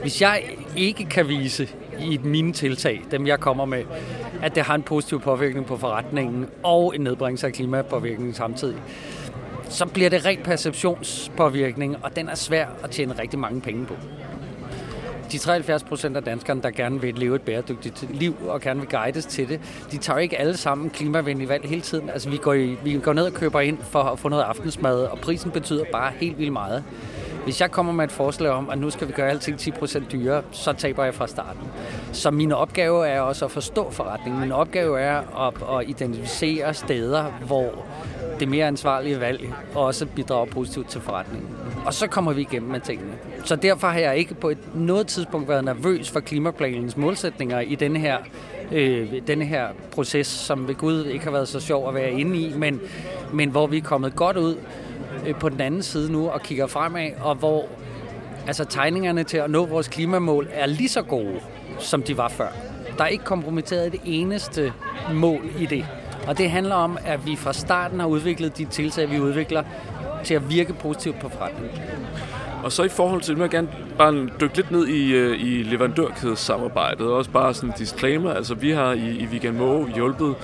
Hvis 0.00 0.22
jeg 0.22 0.42
ikke 0.76 1.04
kan 1.04 1.28
vise 1.28 1.68
i 2.00 2.20
mine 2.24 2.52
tiltag, 2.52 3.02
dem 3.10 3.26
jeg 3.26 3.40
kommer 3.40 3.64
med, 3.64 3.84
at 4.42 4.54
det 4.54 4.62
har 4.62 4.74
en 4.74 4.82
positiv 4.82 5.20
påvirkning 5.20 5.66
på 5.66 5.76
forretningen 5.76 6.46
og 6.62 6.94
en 6.94 7.00
nedbringelse 7.00 7.46
af 7.46 7.52
klimapåvirkningen 7.52 8.34
samtidig, 8.34 8.76
så 9.68 9.86
bliver 9.86 10.10
det 10.10 10.26
rent 10.26 10.44
perceptionspåvirkning, 10.44 11.96
og 12.02 12.16
den 12.16 12.28
er 12.28 12.34
svær 12.34 12.66
at 12.84 12.90
tjene 12.90 13.14
rigtig 13.18 13.38
mange 13.38 13.60
penge 13.60 13.86
på 13.86 13.94
de 15.32 15.38
73 15.38 15.82
procent 15.82 16.16
af 16.16 16.22
danskerne, 16.22 16.62
der 16.62 16.70
gerne 16.70 17.00
vil 17.00 17.14
leve 17.14 17.36
et 17.36 17.42
bæredygtigt 17.42 18.06
liv 18.10 18.36
og 18.48 18.60
gerne 18.60 18.80
vil 18.80 18.88
guides 18.88 19.26
til 19.26 19.48
det, 19.48 19.60
de 19.92 19.96
tager 19.96 20.18
ikke 20.18 20.38
alle 20.38 20.56
sammen 20.56 20.90
klimavenlige 20.90 21.48
valg 21.48 21.68
hele 21.68 21.82
tiden. 21.82 22.10
Altså 22.10 22.30
vi 22.30 22.36
går, 22.36 22.52
i, 22.52 22.76
vi 22.84 23.00
går 23.02 23.12
ned 23.12 23.26
og 23.26 23.32
køber 23.32 23.60
ind 23.60 23.78
for 23.82 24.02
at 24.02 24.18
få 24.18 24.28
noget 24.28 24.42
aftensmad, 24.42 25.04
og 25.04 25.18
prisen 25.18 25.50
betyder 25.50 25.84
bare 25.92 26.12
helt 26.16 26.38
vildt 26.38 26.52
meget. 26.52 26.84
Hvis 27.44 27.60
jeg 27.60 27.70
kommer 27.70 27.92
med 27.92 28.04
et 28.04 28.12
forslag 28.12 28.50
om, 28.50 28.70
at 28.70 28.78
nu 28.78 28.90
skal 28.90 29.08
vi 29.08 29.12
gøre 29.12 29.30
alting 29.30 29.60
10% 29.60 30.02
dyrere, 30.12 30.42
så 30.50 30.72
taber 30.72 31.04
jeg 31.04 31.14
fra 31.14 31.26
starten. 31.26 31.62
Så 32.12 32.30
min 32.30 32.52
opgave 32.52 33.08
er 33.08 33.20
også 33.20 33.44
at 33.44 33.50
forstå 33.50 33.90
forretningen. 33.90 34.40
Min 34.40 34.52
opgave 34.52 35.00
er 35.00 35.46
at, 35.48 35.78
at 35.78 35.88
identificere 35.88 36.74
steder, 36.74 37.24
hvor 37.24 37.84
det 38.40 38.48
mere 38.48 38.66
ansvarlige 38.66 39.20
valg 39.20 39.54
også 39.74 40.06
bidrager 40.06 40.46
positivt 40.46 40.88
til 40.88 41.00
forretningen. 41.00 41.48
Og 41.86 41.94
så 41.94 42.06
kommer 42.06 42.32
vi 42.32 42.40
igennem 42.40 42.70
med 42.70 42.80
tingene. 42.80 43.12
Så 43.44 43.56
derfor 43.56 43.88
har 43.88 43.98
jeg 43.98 44.16
ikke 44.16 44.34
på 44.34 44.48
et 44.48 44.58
noget 44.74 45.06
tidspunkt 45.06 45.48
været 45.48 45.64
nervøs 45.64 46.10
for 46.10 46.20
klimaplanens 46.20 46.96
målsætninger 46.96 47.60
i 47.60 47.74
denne 47.74 47.98
her, 47.98 48.18
øh, 48.72 49.12
denne 49.26 49.44
her 49.44 49.66
proces, 49.92 50.26
som 50.26 50.68
ved 50.68 50.74
Gud 50.74 51.04
ikke 51.04 51.24
har 51.24 51.32
været 51.32 51.48
så 51.48 51.60
sjov 51.60 51.88
at 51.88 51.94
være 51.94 52.10
inde 52.10 52.38
i, 52.38 52.52
men, 52.56 52.80
men 53.32 53.50
hvor 53.50 53.66
vi 53.66 53.78
er 53.78 53.82
kommet 53.82 54.16
godt 54.16 54.36
ud 54.36 54.56
øh, 55.26 55.34
på 55.34 55.48
den 55.48 55.60
anden 55.60 55.82
side 55.82 56.12
nu 56.12 56.28
og 56.28 56.42
kigger 56.42 56.66
fremad, 56.66 57.10
og 57.20 57.34
hvor 57.34 57.68
altså, 58.46 58.64
tegningerne 58.64 59.24
til 59.24 59.36
at 59.36 59.50
nå 59.50 59.66
vores 59.66 59.88
klimamål 59.88 60.48
er 60.52 60.66
lige 60.66 60.88
så 60.88 61.02
gode, 61.02 61.40
som 61.78 62.02
de 62.02 62.16
var 62.16 62.28
før. 62.28 62.48
Der 62.98 63.04
er 63.04 63.08
ikke 63.08 63.24
kompromitteret 63.24 63.92
det 63.92 64.00
eneste 64.04 64.72
mål 65.14 65.50
i 65.58 65.66
det. 65.66 65.86
Og 66.26 66.38
det 66.38 66.50
handler 66.50 66.74
om, 66.74 66.98
at 67.04 67.26
vi 67.26 67.36
fra 67.36 67.52
starten 67.52 68.00
har 68.00 68.06
udviklet 68.06 68.58
de 68.58 68.64
tiltag, 68.64 69.10
vi 69.10 69.20
udvikler, 69.20 69.62
til 70.24 70.34
at 70.34 70.50
virke 70.50 70.72
positivt 70.72 71.20
på 71.20 71.28
forretningen. 71.28 71.78
Og 72.64 72.72
så 72.72 72.82
i 72.82 72.88
forhold 72.88 73.20
til, 73.20 73.34
nu 73.34 73.38
vil 73.38 73.44
jeg 73.44 73.50
gerne 73.50 73.68
bare 73.98 74.28
dykke 74.40 74.56
lidt 74.56 74.70
ned 74.70 74.86
i, 74.86 75.12
øh, 75.12 75.40
i 75.40 75.62
leverandørkædesamarbejdet, 75.62 77.06
og 77.06 77.16
også 77.16 77.30
bare 77.30 77.54
sådan 77.54 77.68
en 77.68 77.74
disclaimer. 77.78 78.32
Altså 78.32 78.54
vi 78.54 78.70
har 78.70 78.92
i, 78.92 79.16
i 79.18 79.28
Vegan 79.32 79.56
Mo 79.56 79.86
hjulpet 79.86 80.34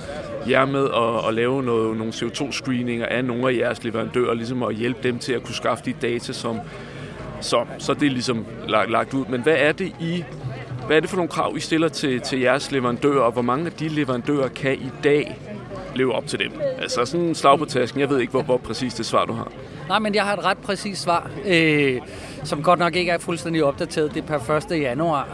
jer 0.49 0.65
med 0.65 0.83
at, 0.85 1.27
at 1.27 1.33
lave 1.33 1.63
noget, 1.63 1.97
nogle 1.97 2.13
CO2-screeninger 2.13 3.05
af 3.05 3.25
nogle 3.25 3.49
af 3.49 3.57
jeres 3.57 3.83
leverandører, 3.83 4.33
ligesom 4.33 4.63
at 4.63 4.75
hjælpe 4.75 4.99
dem 5.03 5.19
til 5.19 5.33
at 5.33 5.43
kunne 5.43 5.55
skaffe 5.55 5.83
de 5.85 5.93
data, 6.01 6.33
som 6.33 6.59
så, 7.41 7.65
så 7.77 7.93
det 7.93 8.05
er 8.05 8.11
ligesom 8.11 8.45
lagt, 8.67 8.91
lagt 8.91 9.13
ud. 9.13 9.25
Men 9.25 9.41
hvad 9.41 9.55
er 9.57 9.71
det 9.71 9.91
i 9.99 10.23
hvad 10.89 10.97
er 10.97 11.01
det 11.01 11.09
for 11.09 11.17
nogle 11.17 11.29
krav, 11.29 11.53
I 11.57 11.59
stiller 11.59 11.87
til, 11.87 12.21
til 12.21 12.39
jeres 12.39 12.71
leverandører, 12.71 13.21
og 13.21 13.31
hvor 13.31 13.41
mange 13.41 13.65
af 13.65 13.71
de 13.71 13.87
leverandører 13.87 14.47
kan 14.47 14.73
i 14.73 14.89
dag 15.03 15.37
leve 15.95 16.13
op 16.13 16.27
til 16.27 16.39
dem? 16.39 16.51
Altså 16.77 17.05
sådan 17.05 17.25
en 17.25 17.35
slag 17.35 17.59
på 17.59 17.65
tasken. 17.65 17.99
Jeg 17.99 18.09
ved 18.09 18.19
ikke, 18.19 18.31
hvor, 18.31 18.41
hvor 18.41 18.57
præcis 18.57 18.93
det 18.93 19.05
svar, 19.05 19.25
du 19.25 19.33
har. 19.33 19.51
Nej, 19.89 19.99
men 19.99 20.15
jeg 20.15 20.23
har 20.23 20.33
et 20.33 20.45
ret 20.45 20.57
præcist 20.57 21.01
svar, 21.01 21.29
øh, 21.45 22.01
som 22.43 22.63
godt 22.63 22.79
nok 22.79 22.95
ikke 22.95 23.11
er 23.11 23.17
fuldstændig 23.17 23.63
opdateret. 23.63 24.13
Det 24.13 24.23
er 24.29 24.39
per 24.39 24.71
1. 24.71 24.81
januar 24.81 25.27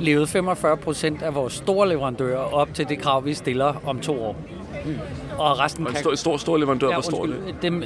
levede 0.00 0.26
45 0.26 0.76
procent 0.76 1.22
af 1.22 1.34
vores 1.34 1.52
store 1.52 1.88
leverandører 1.88 2.54
op 2.54 2.74
til 2.74 2.88
det 2.88 2.98
krav, 2.98 3.24
vi 3.24 3.34
stiller 3.34 3.82
om 3.86 4.00
to 4.00 4.22
år. 4.22 4.36
Mm. 4.84 4.98
Og 5.38 5.58
resten 5.60 5.86
og 5.86 5.90
en 5.90 5.96
stor, 5.96 6.14
stor, 6.14 6.36
stor 6.36 6.56
leverandør, 6.56 6.88
ja, 6.88 7.00
står 7.00 7.26
det? 7.26 7.54
Dem, 7.62 7.84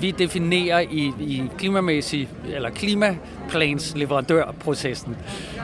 vi 0.00 0.10
definerer 0.10 0.80
i, 0.80 1.12
i 1.20 1.42
klimamæssig, 1.58 2.28
eller 2.54 2.70
klimaplans 2.70 3.96
leverandørprocessen, 3.96 5.16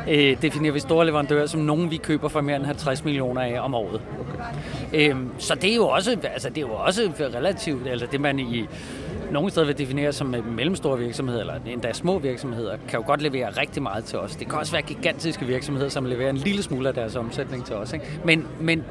øh, 0.08 0.42
definerer 0.42 0.72
vi 0.72 0.80
store 0.80 1.06
leverandører 1.06 1.46
som 1.46 1.60
nogen, 1.60 1.90
vi 1.90 1.96
køber 1.96 2.28
for 2.28 2.40
mere 2.40 2.56
end 2.56 2.64
50 2.64 3.04
millioner 3.04 3.40
af 3.40 3.60
om 3.60 3.74
året. 3.74 4.00
Okay. 4.20 5.10
Øhm, 5.10 5.28
så 5.38 5.54
det 5.54 5.70
er 5.70 5.74
jo 5.74 5.88
også, 5.88 6.16
altså 6.24 6.48
det 6.48 6.58
er 6.58 6.62
jo 6.62 6.72
også 6.72 7.12
relativt, 7.20 7.86
altså 7.86 8.06
det 8.12 8.20
man 8.20 8.38
i 8.38 8.66
nogle 9.32 9.50
steder 9.50 9.66
vil 9.66 9.78
definere 9.78 10.12
som 10.12 10.34
mellemstore 10.56 10.98
virksomheder, 10.98 11.40
eller 11.40 11.54
endda 11.66 11.92
små 11.92 12.18
virksomheder, 12.18 12.76
kan 12.88 13.00
jo 13.00 13.06
godt 13.06 13.22
levere 13.22 13.50
rigtig 13.50 13.82
meget 13.82 14.04
til 14.04 14.18
os. 14.18 14.36
Det 14.36 14.48
kan 14.48 14.58
også 14.58 14.72
være 14.72 14.82
gigantiske 14.82 15.46
virksomheder, 15.46 15.88
som 15.88 16.04
leverer 16.04 16.30
en 16.30 16.36
lille 16.36 16.62
smule 16.62 16.88
af 16.88 16.94
deres 16.94 17.16
omsætning 17.16 17.64
til 17.64 17.74
os. 17.74 17.92
Ikke? 17.92 18.06
Men, 18.24 18.46
men 18.60 18.84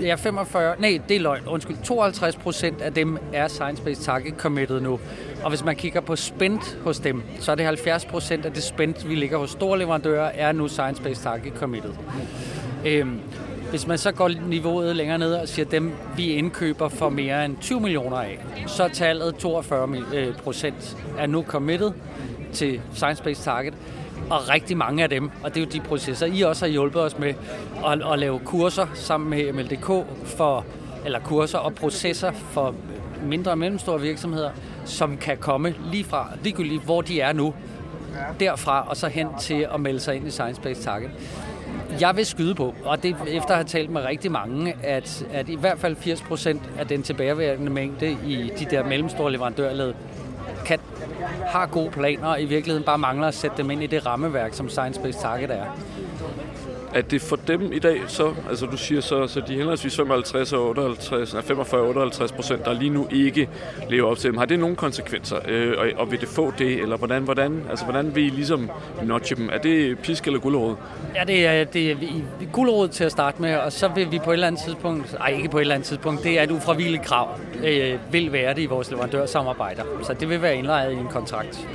ja, 0.00 0.14
45, 0.14 0.74
nej, 0.80 1.00
det 1.08 1.16
er 1.16 1.20
løgn, 1.20 1.46
undskyld, 1.46 1.76
52 1.84 2.36
procent 2.36 2.80
af 2.80 2.92
dem 2.92 3.18
er 3.32 3.48
Science-Based 3.48 4.04
Target 4.04 4.34
committed 4.36 4.80
nu. 4.80 5.00
Og 5.42 5.48
hvis 5.48 5.64
man 5.64 5.76
kigger 5.76 6.00
på 6.00 6.16
spend 6.16 6.82
hos 6.84 6.98
dem, 6.98 7.22
så 7.40 7.52
er 7.52 7.56
det 7.56 7.66
70 7.66 8.04
procent 8.04 8.44
af 8.44 8.52
det 8.52 8.62
spend, 8.62 9.08
vi 9.08 9.14
ligger 9.14 9.38
hos 9.38 9.50
store 9.50 9.78
leverandører, 9.78 10.30
er 10.34 10.52
nu 10.52 10.66
Science-Based 10.66 11.22
Target 11.22 11.52
committed. 11.56 11.90
Mm. 11.90 12.86
Øhm, 12.86 13.20
hvis 13.70 13.86
man 13.86 13.98
så 13.98 14.12
går 14.12 14.28
niveauet 14.28 14.96
længere 14.96 15.18
ned 15.18 15.34
og 15.34 15.48
siger, 15.48 15.66
dem 15.66 15.92
vi 16.16 16.26
indkøber 16.26 16.88
for 16.88 17.08
mere 17.08 17.44
end 17.44 17.56
20 17.60 17.80
millioner 17.80 18.16
af, 18.16 18.38
så 18.66 18.84
er 18.84 18.88
tallet 18.88 19.36
42 19.36 19.88
øh, 20.14 20.36
procent 20.36 20.96
er 21.18 21.26
nu 21.26 21.42
committed 21.42 21.92
til 22.52 22.80
Science-Based 22.94 23.44
Target. 23.44 23.74
Og 24.30 24.48
rigtig 24.48 24.76
mange 24.76 25.02
af 25.02 25.08
dem, 25.08 25.30
og 25.42 25.54
det 25.54 25.60
er 25.62 25.64
jo 25.64 25.70
de 25.72 25.80
processer, 25.80 26.26
I 26.26 26.40
også 26.40 26.64
har 26.64 26.72
hjulpet 26.72 27.02
os 27.02 27.18
med 27.18 27.34
at, 27.86 28.12
at 28.12 28.18
lave 28.18 28.38
kurser 28.38 28.86
sammen 28.94 29.30
med 29.30 29.52
MLDK 29.52 30.06
for, 30.24 30.64
eller 31.04 31.20
kurser 31.20 31.58
og 31.58 31.74
processer 31.74 32.32
for 32.32 32.74
mindre 33.24 33.50
og 33.50 33.58
mellemstore 33.58 34.00
virksomheder, 34.00 34.50
som 34.84 35.16
kan 35.16 35.36
komme 35.36 35.74
lige 35.90 36.04
fra, 36.04 36.28
ligegyldigt 36.42 36.84
hvor 36.84 37.00
de 37.00 37.20
er 37.20 37.32
nu, 37.32 37.54
derfra 38.40 38.88
og 38.88 38.96
så 38.96 39.08
hen 39.08 39.28
til 39.40 39.66
at 39.74 39.80
melde 39.80 40.00
sig 40.00 40.16
ind 40.16 40.26
i 40.26 40.30
Science 40.30 40.60
Based 40.60 40.84
Target. 40.84 41.10
Jeg 42.00 42.16
vil 42.16 42.26
skyde 42.26 42.54
på, 42.54 42.74
og 42.84 43.02
det 43.02 43.16
efter 43.26 43.50
at 43.50 43.56
have 43.56 43.64
talt 43.64 43.90
med 43.90 44.04
rigtig 44.04 44.32
mange, 44.32 44.74
at, 44.82 45.26
at 45.32 45.48
i 45.48 45.54
hvert 45.54 45.78
fald 45.78 45.96
80 45.96 46.22
procent 46.22 46.62
af 46.78 46.86
den 46.86 47.02
tilbageværende 47.02 47.72
mængde 47.72 48.10
i 48.26 48.50
de 48.58 48.64
der 48.70 48.84
mellemstore 48.84 49.32
leverandørled 49.32 49.94
kan, 50.66 50.78
har 51.46 51.66
gode 51.66 51.90
planer, 51.90 52.26
og 52.26 52.42
i 52.42 52.44
virkeligheden 52.44 52.84
bare 52.84 52.98
mangler 52.98 53.28
at 53.28 53.34
sætte 53.34 53.56
dem 53.56 53.70
ind 53.70 53.82
i 53.82 53.86
det 53.86 54.06
rammeværk, 54.06 54.54
som 54.54 54.68
Science 54.68 55.00
Based 55.00 55.20
Target 55.20 55.50
er 55.50 55.64
at 56.94 57.10
det 57.10 57.22
for 57.22 57.36
dem 57.36 57.72
i 57.72 57.78
dag, 57.78 58.00
så, 58.06 58.34
altså 58.48 58.66
du 58.66 58.76
siger 58.76 59.00
så, 59.00 59.26
så 59.26 59.42
de 59.48 59.54
henholdsvis 59.54 59.96
55 59.96 60.52
og 60.52 60.68
58, 60.68 61.34
nej, 61.34 61.42
45 61.42 61.80
og 61.80 61.88
58 61.88 62.32
procent, 62.32 62.64
der 62.64 62.72
lige 62.72 62.90
nu 62.90 63.08
ikke 63.10 63.48
lever 63.90 64.10
op 64.10 64.18
til 64.18 64.30
dem. 64.30 64.38
Har 64.38 64.44
det 64.44 64.58
nogle 64.58 64.76
konsekvenser, 64.76 65.36
øh, 65.48 65.74
og, 65.78 65.86
og 65.96 66.10
vil 66.10 66.20
det 66.20 66.28
få 66.28 66.52
det, 66.58 66.82
eller 66.82 66.96
hvordan, 66.96 67.22
hvordan, 67.22 67.64
altså, 67.70 67.84
hvordan 67.84 68.14
vil 68.14 68.24
I 68.24 68.28
ligesom 68.28 68.70
notche 69.02 69.36
dem? 69.36 69.50
Er 69.52 69.58
det 69.58 69.98
pisk 69.98 70.26
eller 70.26 70.40
gulerod? 70.40 70.76
Ja, 71.14 71.24
det 71.24 71.46
er, 71.46 71.64
det 71.64 71.90
er 71.90 71.96
gulerod 72.52 72.88
til 72.88 73.04
at 73.04 73.12
starte 73.12 73.42
med, 73.42 73.56
og 73.56 73.72
så 73.72 73.88
vil 73.88 74.12
vi 74.12 74.18
på 74.18 74.30
et 74.30 74.34
eller 74.34 74.46
andet 74.46 74.62
tidspunkt, 74.62 75.18
nej 75.18 75.28
ikke 75.28 75.48
på 75.48 75.58
et 75.58 75.60
eller 75.60 75.74
andet 75.74 75.88
tidspunkt, 75.88 76.24
det 76.24 76.38
er 76.38 76.42
et 76.42 76.50
ufravilligt 76.50 77.02
krav, 77.02 77.38
øh, 77.64 77.98
vil 78.10 78.32
være 78.32 78.54
det 78.54 78.62
i 78.62 78.66
vores 78.66 78.90
leverandørsamarbejder. 78.90 79.82
Så 80.02 80.14
det 80.14 80.28
vil 80.28 80.42
være 80.42 80.56
indlejret 80.56 80.92
i 80.92 80.96
en 80.96 81.08
kontrakt. 81.10 81.68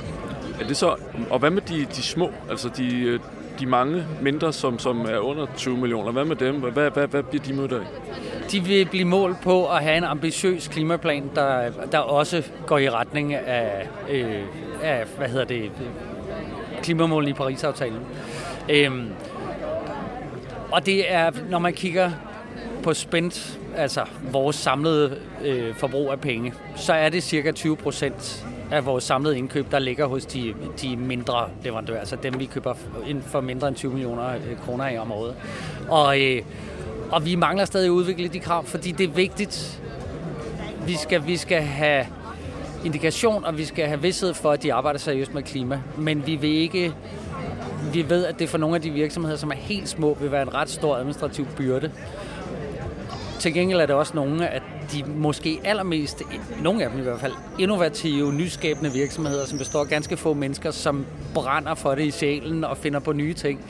Er 0.60 0.66
det 0.66 0.76
så, 0.76 0.94
og 1.30 1.38
hvad 1.38 1.50
med 1.50 1.62
de, 1.62 1.86
de 1.96 2.02
små, 2.02 2.30
altså 2.50 2.70
de, 2.76 3.00
øh, 3.00 3.20
de 3.60 3.66
mange 3.66 4.04
mindre, 4.22 4.52
som, 4.52 4.78
som 4.78 5.00
er 5.00 5.18
under 5.18 5.46
20 5.56 5.76
millioner, 5.76 6.12
hvad 6.12 6.24
med 6.24 6.36
dem? 6.36 6.54
Hvad, 6.54 6.90
hvad, 6.90 7.06
hvad 7.06 7.22
bliver 7.22 7.42
de 7.42 7.52
mødt 7.52 7.72
af? 7.72 7.84
De 8.52 8.60
vil 8.60 8.86
blive 8.86 9.04
målt 9.04 9.36
på 9.42 9.68
at 9.68 9.82
have 9.82 9.96
en 9.96 10.04
ambitiøs 10.04 10.68
klimaplan, 10.68 11.30
der, 11.34 11.70
der 11.92 11.98
også 11.98 12.42
går 12.66 12.78
i 12.78 12.90
retning 12.90 13.34
af, 13.34 13.88
øh, 14.10 14.42
af 14.82 15.04
hvad 15.18 15.28
hedder 15.28 15.44
det, 15.44 15.70
klimamålene 16.82 17.30
i 17.30 17.34
Paris-aftalen. 17.34 18.00
Øhm, 18.68 19.08
og 20.72 20.86
det 20.86 21.12
er, 21.12 21.30
når 21.50 21.58
man 21.58 21.72
kigger 21.72 22.10
på 22.82 22.94
spændt, 22.94 23.58
altså 23.76 24.04
vores 24.32 24.56
samlede 24.56 25.18
øh, 25.44 25.74
forbrug 25.74 26.10
af 26.10 26.20
penge, 26.20 26.54
så 26.76 26.92
er 26.92 27.08
det 27.08 27.22
cirka 27.22 27.52
20 27.52 27.76
procent 27.76 28.46
af 28.70 28.86
vores 28.86 29.04
samlede 29.04 29.38
indkøb, 29.38 29.70
der 29.70 29.78
ligger 29.78 30.06
hos 30.06 30.26
de, 30.26 30.54
de 30.82 30.96
mindre 30.96 31.48
leverandører, 31.64 31.98
altså 31.98 32.16
dem, 32.16 32.40
vi 32.40 32.46
køber 32.46 32.74
ind 33.06 33.22
for 33.22 33.40
mindre 33.40 33.68
end 33.68 33.76
20 33.76 33.92
millioner 33.92 34.28
øh, 34.28 34.58
kroner 34.64 34.88
i 34.88 34.98
om 34.98 35.12
året. 35.12 35.34
Og, 35.88 36.20
øh, 36.20 36.42
og 37.10 37.26
vi 37.26 37.34
mangler 37.34 37.64
stadig 37.64 37.86
at 37.86 37.90
udvikle 37.90 38.28
de 38.28 38.40
krav, 38.40 38.64
fordi 38.64 38.92
det 38.92 39.04
er 39.04 39.14
vigtigt. 39.14 39.82
Vi 40.86 40.96
skal, 40.96 41.26
vi 41.26 41.36
skal 41.36 41.62
have 41.62 42.06
indikation, 42.84 43.44
og 43.44 43.58
vi 43.58 43.64
skal 43.64 43.86
have 43.86 44.02
vidsthed 44.02 44.34
for, 44.34 44.50
at 44.50 44.62
de 44.62 44.72
arbejder 44.72 44.98
seriøst 44.98 45.34
med 45.34 45.42
klima. 45.42 45.80
Men 45.96 46.26
vi 46.26 46.36
vil 46.36 46.50
ikke 46.50 46.94
vi 47.92 48.10
ved, 48.10 48.26
at 48.26 48.38
det 48.38 48.48
for 48.48 48.58
nogle 48.58 48.76
af 48.76 48.82
de 48.82 48.90
virksomheder, 48.90 49.36
som 49.36 49.50
er 49.50 49.54
helt 49.54 49.88
små, 49.88 50.16
vil 50.20 50.32
være 50.32 50.42
en 50.42 50.54
ret 50.54 50.70
stor 50.70 50.96
administrativ 50.96 51.46
byrde. 51.56 51.90
Til 53.40 53.54
gengæld 53.54 53.80
er 53.80 53.86
det 53.86 53.94
også 53.94 54.12
nogle 54.14 54.48
af 54.48 54.62
de 54.92 55.04
måske 55.06 55.60
allermest, 55.64 56.22
nogle 56.62 56.84
af 56.84 56.90
dem 56.90 56.98
i 56.98 57.02
hvert 57.02 57.20
fald, 57.20 57.32
innovative, 57.58 58.32
nyskabende 58.32 58.92
virksomheder, 58.92 59.46
som 59.46 59.58
består 59.58 59.80
af 59.80 59.86
ganske 59.86 60.16
få 60.16 60.34
mennesker, 60.34 60.70
som 60.70 61.06
brænder 61.34 61.74
for 61.74 61.94
det 61.94 62.04
i 62.04 62.10
sjælen 62.10 62.64
og 62.64 62.76
finder 62.76 63.00
på 63.00 63.12
nye 63.12 63.34
ting. 63.34 63.60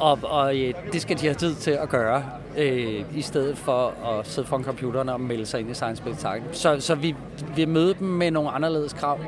Og, 0.00 0.18
og 0.22 0.58
øh, 0.58 0.74
det 0.92 1.02
skal 1.02 1.18
de 1.18 1.22
have 1.22 1.34
tid 1.34 1.54
til 1.54 1.70
at 1.70 1.88
gøre, 1.88 2.24
øh, 2.56 3.04
i 3.14 3.22
stedet 3.22 3.58
for 3.58 3.94
at 4.08 4.26
sidde 4.28 4.48
foran 4.48 4.64
computeren 4.64 5.08
og 5.08 5.20
melde 5.20 5.46
sig 5.46 5.60
ind 5.60 5.70
i 5.70 5.74
Science 5.74 6.02
Spectacle. 6.02 6.48
Så, 6.52 6.80
så 6.80 6.94
vi, 6.94 7.14
vi 7.56 7.64
møder 7.64 7.94
dem 7.94 8.08
med 8.08 8.30
nogle 8.30 8.50
anderledes 8.50 8.92
krav. 8.92 9.18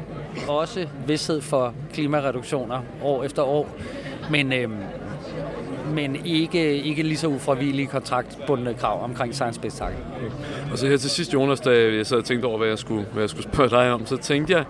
Også 0.49 0.89
vidshed 1.07 1.41
for 1.41 1.75
klimareduktioner 1.93 2.81
år 3.03 3.25
efter 3.25 3.43
år. 3.43 3.69
Men, 4.31 4.53
øh, 4.53 4.69
men 5.95 6.27
ikke, 6.27 6.83
ikke 6.83 7.03
lige 7.03 7.17
så 7.17 7.27
ufravillige 7.27 7.87
kontraktbundne 7.87 8.75
krav 8.75 9.05
omkring 9.05 9.35
Science 9.35 9.57
Spectacle. 9.57 9.97
Og 10.73 10.79
så 10.79 10.87
her 10.87 10.97
til 10.97 11.11
sidst, 11.11 11.35
Jonas, 11.35 11.61
da 11.61 11.71
jeg 11.71 12.07
sad 12.07 12.19
og 12.19 12.25
tænkte 12.25 12.47
over, 12.47 12.59
hvad 12.59 12.69
jeg 12.69 12.79
skulle, 12.79 13.07
hvad 13.13 13.23
jeg 13.23 13.31
skulle 13.31 13.53
spørge 13.53 13.71
dig 13.71 13.93
om, 13.93 14.07
så 14.07 14.17
tænkte 14.17 14.53
jeg, 14.53 14.65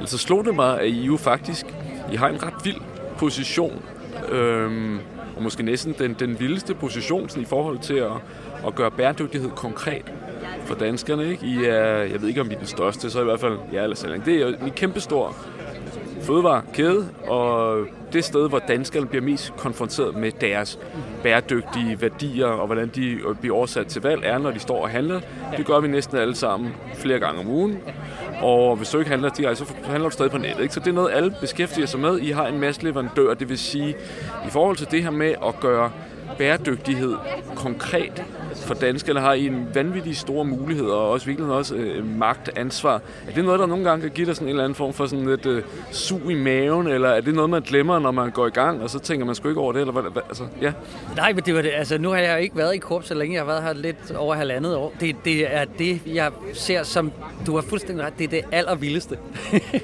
altså 0.00 0.18
slog 0.18 0.44
det 0.44 0.54
mig, 0.54 0.80
at 0.80 0.88
I 0.88 1.02
jo 1.02 1.16
faktisk, 1.16 1.66
I 2.12 2.16
har 2.16 2.28
en 2.28 2.42
ret 2.42 2.64
vild 2.64 2.80
position, 3.18 3.82
øhm, 4.28 4.98
og 5.36 5.42
måske 5.42 5.62
næsten 5.62 5.94
den, 5.98 6.16
den 6.18 6.40
vildeste 6.40 6.74
position 6.74 7.28
sådan, 7.28 7.42
i 7.42 7.46
forhold 7.46 7.78
til 7.78 7.94
at, 7.94 8.12
at 8.66 8.74
gøre 8.74 8.90
bæredygtighed 8.90 9.50
konkret 9.50 10.12
for 10.64 10.74
danskerne. 10.74 11.30
Ikke? 11.30 11.46
I 11.46 11.64
er, 11.64 11.86
jeg 11.86 12.20
ved 12.20 12.28
ikke, 12.28 12.40
om 12.40 12.50
I 12.50 12.54
er 12.54 12.58
den 12.58 12.66
største, 12.66 13.10
så 13.10 13.20
i 13.20 13.24
hvert 13.24 13.40
fald 13.40 13.58
ja 13.72 13.82
eller 13.82 13.96
selv. 13.96 14.20
Det 14.24 14.42
er 14.42 14.46
en 14.46 14.70
kæmpestor 14.70 15.36
fødevarekæde, 16.22 17.08
og 17.26 17.86
det 18.12 18.24
sted, 18.24 18.48
hvor 18.48 18.58
danskerne 18.58 19.06
bliver 19.06 19.22
mest 19.22 19.52
konfronteret 19.56 20.16
med 20.16 20.32
deres 20.40 20.78
bæredygtige 21.22 22.00
værdier, 22.00 22.46
og 22.46 22.66
hvordan 22.66 22.90
de 22.94 23.10
øh, 23.10 23.36
bliver 23.40 23.56
oversat 23.56 23.86
til 23.86 24.02
valg, 24.02 24.22
er, 24.24 24.38
når 24.38 24.50
de 24.50 24.58
står 24.58 24.82
og 24.82 24.90
handler. 24.90 25.20
Det 25.56 25.66
gør 25.66 25.80
vi 25.80 25.88
næsten 25.88 26.16
alle 26.16 26.36
sammen 26.36 26.74
flere 26.94 27.18
gange 27.18 27.40
om 27.40 27.48
ugen. 27.48 27.78
Og 28.42 28.76
hvis 28.76 28.88
du 28.88 28.98
ikke 28.98 29.10
handler 29.10 29.28
direkte, 29.28 29.64
så 29.64 29.74
handler 29.84 30.08
du 30.08 30.12
stadig 30.12 30.32
på 30.32 30.38
nettet. 30.38 30.62
Ikke? 30.62 30.74
Så 30.74 30.80
det 30.80 30.88
er 30.88 30.92
noget, 30.92 31.12
alle 31.12 31.34
beskæftiger 31.40 31.86
sig 31.86 32.00
med. 32.00 32.18
I 32.18 32.30
har 32.30 32.46
en 32.46 32.58
masse 32.58 32.82
leverandører, 32.82 33.34
det 33.34 33.48
vil 33.48 33.58
sige, 33.58 33.96
i 34.46 34.50
forhold 34.50 34.76
til 34.76 34.90
det 34.90 35.02
her 35.02 35.10
med 35.10 35.34
at 35.46 35.60
gøre 35.60 35.90
bæredygtighed 36.38 37.14
konkret 37.56 38.24
for 38.70 38.74
danskerne 38.74 39.20
har 39.20 39.32
I 39.32 39.46
en 39.46 39.68
vanvittig 39.74 40.16
store 40.16 40.44
mulighed 40.44 40.86
og 40.86 41.10
også 41.10 41.26
virkelig 41.26 41.50
også 41.50 41.74
øh, 41.74 42.18
magt, 42.18 42.50
ansvar. 42.56 42.94
Er 43.28 43.32
det 43.34 43.44
noget, 43.44 43.60
der 43.60 43.66
nogle 43.66 43.84
gange 43.84 44.02
kan 44.02 44.10
give 44.10 44.26
dig 44.26 44.34
sådan 44.34 44.48
en 44.48 44.50
eller 44.50 44.64
anden 44.64 44.74
form 44.74 44.92
for 44.92 45.06
sådan 45.06 45.26
lidt 45.26 45.46
øh, 45.46 45.62
sug 45.90 46.30
i 46.30 46.34
maven, 46.34 46.86
eller 46.86 47.08
er 47.08 47.20
det 47.20 47.34
noget, 47.34 47.50
man 47.50 47.62
glemmer, 47.62 47.98
når 47.98 48.10
man 48.10 48.30
går 48.30 48.46
i 48.46 48.50
gang, 48.50 48.82
og 48.82 48.90
så 48.90 48.98
tænker 48.98 49.26
man 49.26 49.34
sgu 49.34 49.48
ikke 49.48 49.60
over 49.60 49.72
det, 49.72 49.80
eller 49.80 49.92
hvad, 49.92 50.02
hvad 50.02 50.22
altså, 50.28 50.44
ja? 50.60 50.72
Nej, 51.16 51.32
men 51.32 51.44
det 51.44 51.54
var 51.54 51.62
det. 51.62 51.70
Altså, 51.74 51.98
nu 51.98 52.08
har 52.08 52.18
jeg 52.18 52.42
ikke 52.42 52.56
været 52.56 52.74
i 52.74 52.78
korps 52.78 53.06
så 53.06 53.14
længe. 53.14 53.34
Jeg 53.34 53.42
har 53.42 53.46
været 53.46 53.62
her 53.62 53.72
lidt 53.72 54.10
over 54.16 54.34
halvandet 54.34 54.76
år. 54.76 54.94
Det, 55.00 55.16
det 55.24 55.54
er 55.54 55.64
det, 55.78 56.00
jeg 56.06 56.30
ser 56.52 56.82
som, 56.82 57.12
du 57.46 57.54
har 57.54 57.62
fuldstændig 57.62 58.06
ret, 58.06 58.18
det 58.18 58.24
er 58.24 58.28
det 58.28 58.42
allervildeste. 58.52 59.18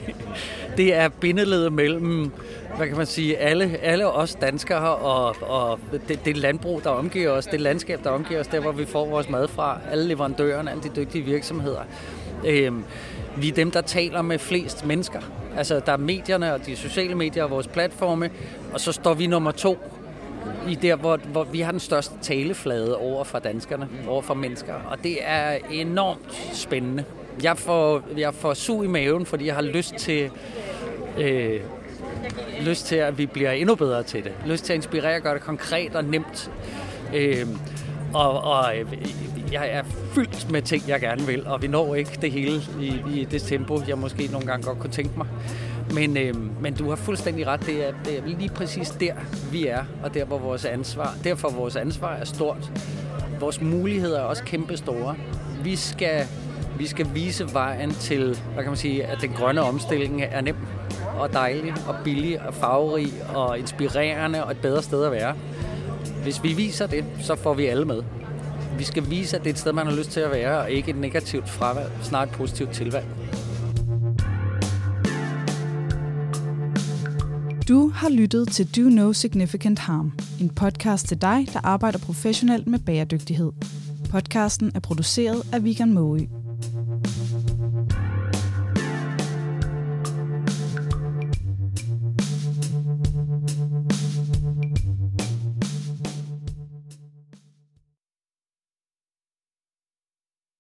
det 0.77 0.95
er 0.95 1.09
bindeledet 1.09 1.73
mellem 1.73 2.33
hvad 2.77 2.89
kan 2.89 2.97
man 2.97 3.07
sige, 3.07 3.39
alle, 3.39 3.79
alle 3.83 4.07
os 4.07 4.35
danskere 4.35 4.95
og, 4.97 5.37
og 5.43 5.81
det, 6.09 6.25
det 6.25 6.37
landbrug, 6.37 6.85
der 6.85 6.91
omgiver 6.91 7.31
os, 7.31 7.47
det 7.47 7.61
landskab, 7.61 8.05
der 8.05 8.11
omgiver 8.11 8.41
os, 8.41 8.47
der 8.47 8.61
hvor 8.61 8.73
vi 8.73 8.85
får 8.85 9.07
vores 9.07 9.29
mad 9.29 9.49
fra, 9.49 9.79
alle 9.91 10.09
leverandørerne, 10.09 10.71
alle 10.71 10.83
de 10.83 10.91
dygtige 10.97 11.25
virksomheder. 11.25 11.81
Øhm, 12.47 12.85
vi 13.37 13.49
er 13.49 13.53
dem, 13.53 13.71
der 13.71 13.81
taler 13.81 14.23
med 14.23 14.39
flest 14.39 14.87
mennesker. 14.87 15.21
Altså, 15.57 15.81
der 15.87 15.93
er 15.93 15.97
medierne 15.97 16.55
og 16.55 16.67
de 16.67 16.77
sociale 16.77 17.15
medier 17.15 17.45
og 17.45 17.51
vores 17.51 17.69
platforme, 17.69 18.31
og 18.73 18.81
så 18.81 18.93
står 18.93 19.15
vi 19.15 19.27
nummer 19.27 19.51
to 19.51 19.79
i 20.69 20.75
der, 20.75 20.97
hvor, 20.97 21.17
hvor 21.17 21.45
vi 21.45 21.61
har 21.61 21.71
den 21.71 21.81
største 21.81 22.15
taleflade 22.23 22.97
over 22.97 23.25
for 23.25 23.39
danskerne, 23.39 23.89
over 24.09 24.23
for 24.23 24.35
mennesker. 24.35 24.75
Og 24.75 25.03
det 25.03 25.19
er 25.21 25.59
enormt 25.71 26.51
spændende. 26.53 27.05
Jeg 27.43 27.59
får, 27.59 28.03
jeg 28.17 28.35
får 28.35 28.55
sug 28.55 28.85
i 28.85 28.87
maven, 28.87 29.27
fordi 29.27 29.47
jeg 29.47 29.55
har 29.55 29.63
lyst 29.63 29.95
til 29.95 30.31
øh, 31.19 31.61
lyst 32.61 32.87
til, 32.87 32.97
at 32.97 33.19
vi 33.19 33.27
bliver 33.27 33.51
endnu 33.51 33.75
bedre 33.75 34.03
til 34.03 34.25
det. 34.25 34.33
Lyst 34.47 34.65
til 34.65 34.73
at 34.73 34.77
inspirere 34.77 35.17
og 35.17 35.23
gøre 35.23 35.35
det 35.35 35.43
konkret 35.43 35.95
og 35.95 36.05
nemt. 36.05 36.51
Øh, 37.15 37.47
og, 38.15 38.45
og 38.45 38.79
øh, 38.79 38.87
jeg 39.53 39.71
er 39.71 39.83
fyldt 40.13 40.51
med 40.51 40.63
ting, 40.63 40.83
jeg 40.89 41.01
gerne 41.01 41.23
vil, 41.27 41.47
og 41.47 41.63
vi 41.63 41.67
når 41.67 41.95
ikke 41.95 42.19
det 42.23 42.33
hele 42.33 42.61
i, 42.81 42.95
i 43.15 43.25
det 43.31 43.43
tempo, 43.43 43.83
jeg 43.89 43.99
måske 43.99 44.29
nogle 44.33 44.47
gange 44.47 44.67
godt 44.67 44.79
kunne 44.79 44.93
tænke 44.93 45.19
mig. 45.19 45.27
Men, 45.95 46.17
øh, 46.17 46.63
men 46.63 46.75
du 46.75 46.89
har 46.89 46.97
fuldstændig 46.97 47.47
ret, 47.47 47.67
det 47.67 47.89
er, 47.89 47.93
det 48.05 48.19
er 48.19 48.23
lige 48.39 48.49
præcis 48.49 48.91
der, 48.91 49.15
vi 49.53 49.67
er, 49.67 49.85
og 50.03 50.15
der, 50.15 50.25
hvor 50.25 50.39
vores 50.39 50.65
ansvar, 50.65 51.15
derfor 51.25 51.49
vores 51.49 51.77
ansvar 51.77 52.15
er 52.15 52.25
stort. 52.25 52.73
Vores 53.41 53.61
muligheder 53.61 54.19
er 54.21 54.25
også 54.25 54.45
kæmpe 54.45 54.77
store. 54.77 55.17
Vi 55.63 55.77
skal, 55.77 56.27
vi 56.79 56.87
skal 56.87 57.07
vise 57.15 57.49
vejen 57.53 57.91
til, 57.91 58.39
hvad 58.55 58.63
kan 58.63 58.71
man 58.71 58.77
sige, 58.77 59.05
at 59.05 59.19
den 59.21 59.31
grønne 59.31 59.63
omstilling 59.63 60.23
er 60.23 60.41
nem 60.41 60.57
og 61.19 61.33
dejlig 61.33 61.75
og 61.89 61.95
billig 62.05 62.41
og 62.41 62.55
farverig 62.55 63.13
og 63.35 63.59
inspirerende 63.59 64.45
og 64.45 64.51
et 64.51 64.59
bedre 64.59 64.83
sted 64.83 65.05
at 65.05 65.13
være. 65.13 65.35
Hvis 66.23 66.43
vi 66.43 66.53
viser 66.53 66.87
det, 66.87 67.05
så 67.21 67.35
får 67.35 67.55
vi 67.55 67.67
alle 67.67 67.85
med. 67.85 68.03
Vi 68.79 68.85
skal 68.85 69.11
vise, 69.11 69.37
at 69.37 69.43
det 69.43 69.51
er 69.51 69.55
et 69.55 69.59
sted, 69.59 69.73
man 69.73 69.87
har 69.87 69.97
lyst 69.97 70.11
til 70.11 70.21
at 70.21 70.31
være, 70.31 70.59
og 70.59 70.71
ikke 70.71 70.91
et 70.91 70.97
negativt 70.97 71.49
fravalg, 71.49 71.93
snart 72.03 72.29
et 72.29 72.35
positivt 72.35 72.73
tilvalg. 72.73 73.07
Du 77.69 77.89
har 77.89 78.09
lyttet 78.09 78.49
til 78.49 78.77
Do 78.77 78.89
No 78.89 79.13
Significant 79.13 79.79
Harm, 79.79 80.13
en 80.41 80.51
podcast 80.51 81.09
til 81.09 81.23
dig, 81.23 81.47
der 81.53 81.61
arbejder 81.63 81.99
professionelt 81.99 82.67
med 82.67 82.79
bæredygtighed. 82.79 83.53
Podcasten 84.11 84.73
er 84.75 84.81
produceret 84.81 85.43
af 85.53 85.65
Vegan 85.65 85.93
Moe. 85.93 86.36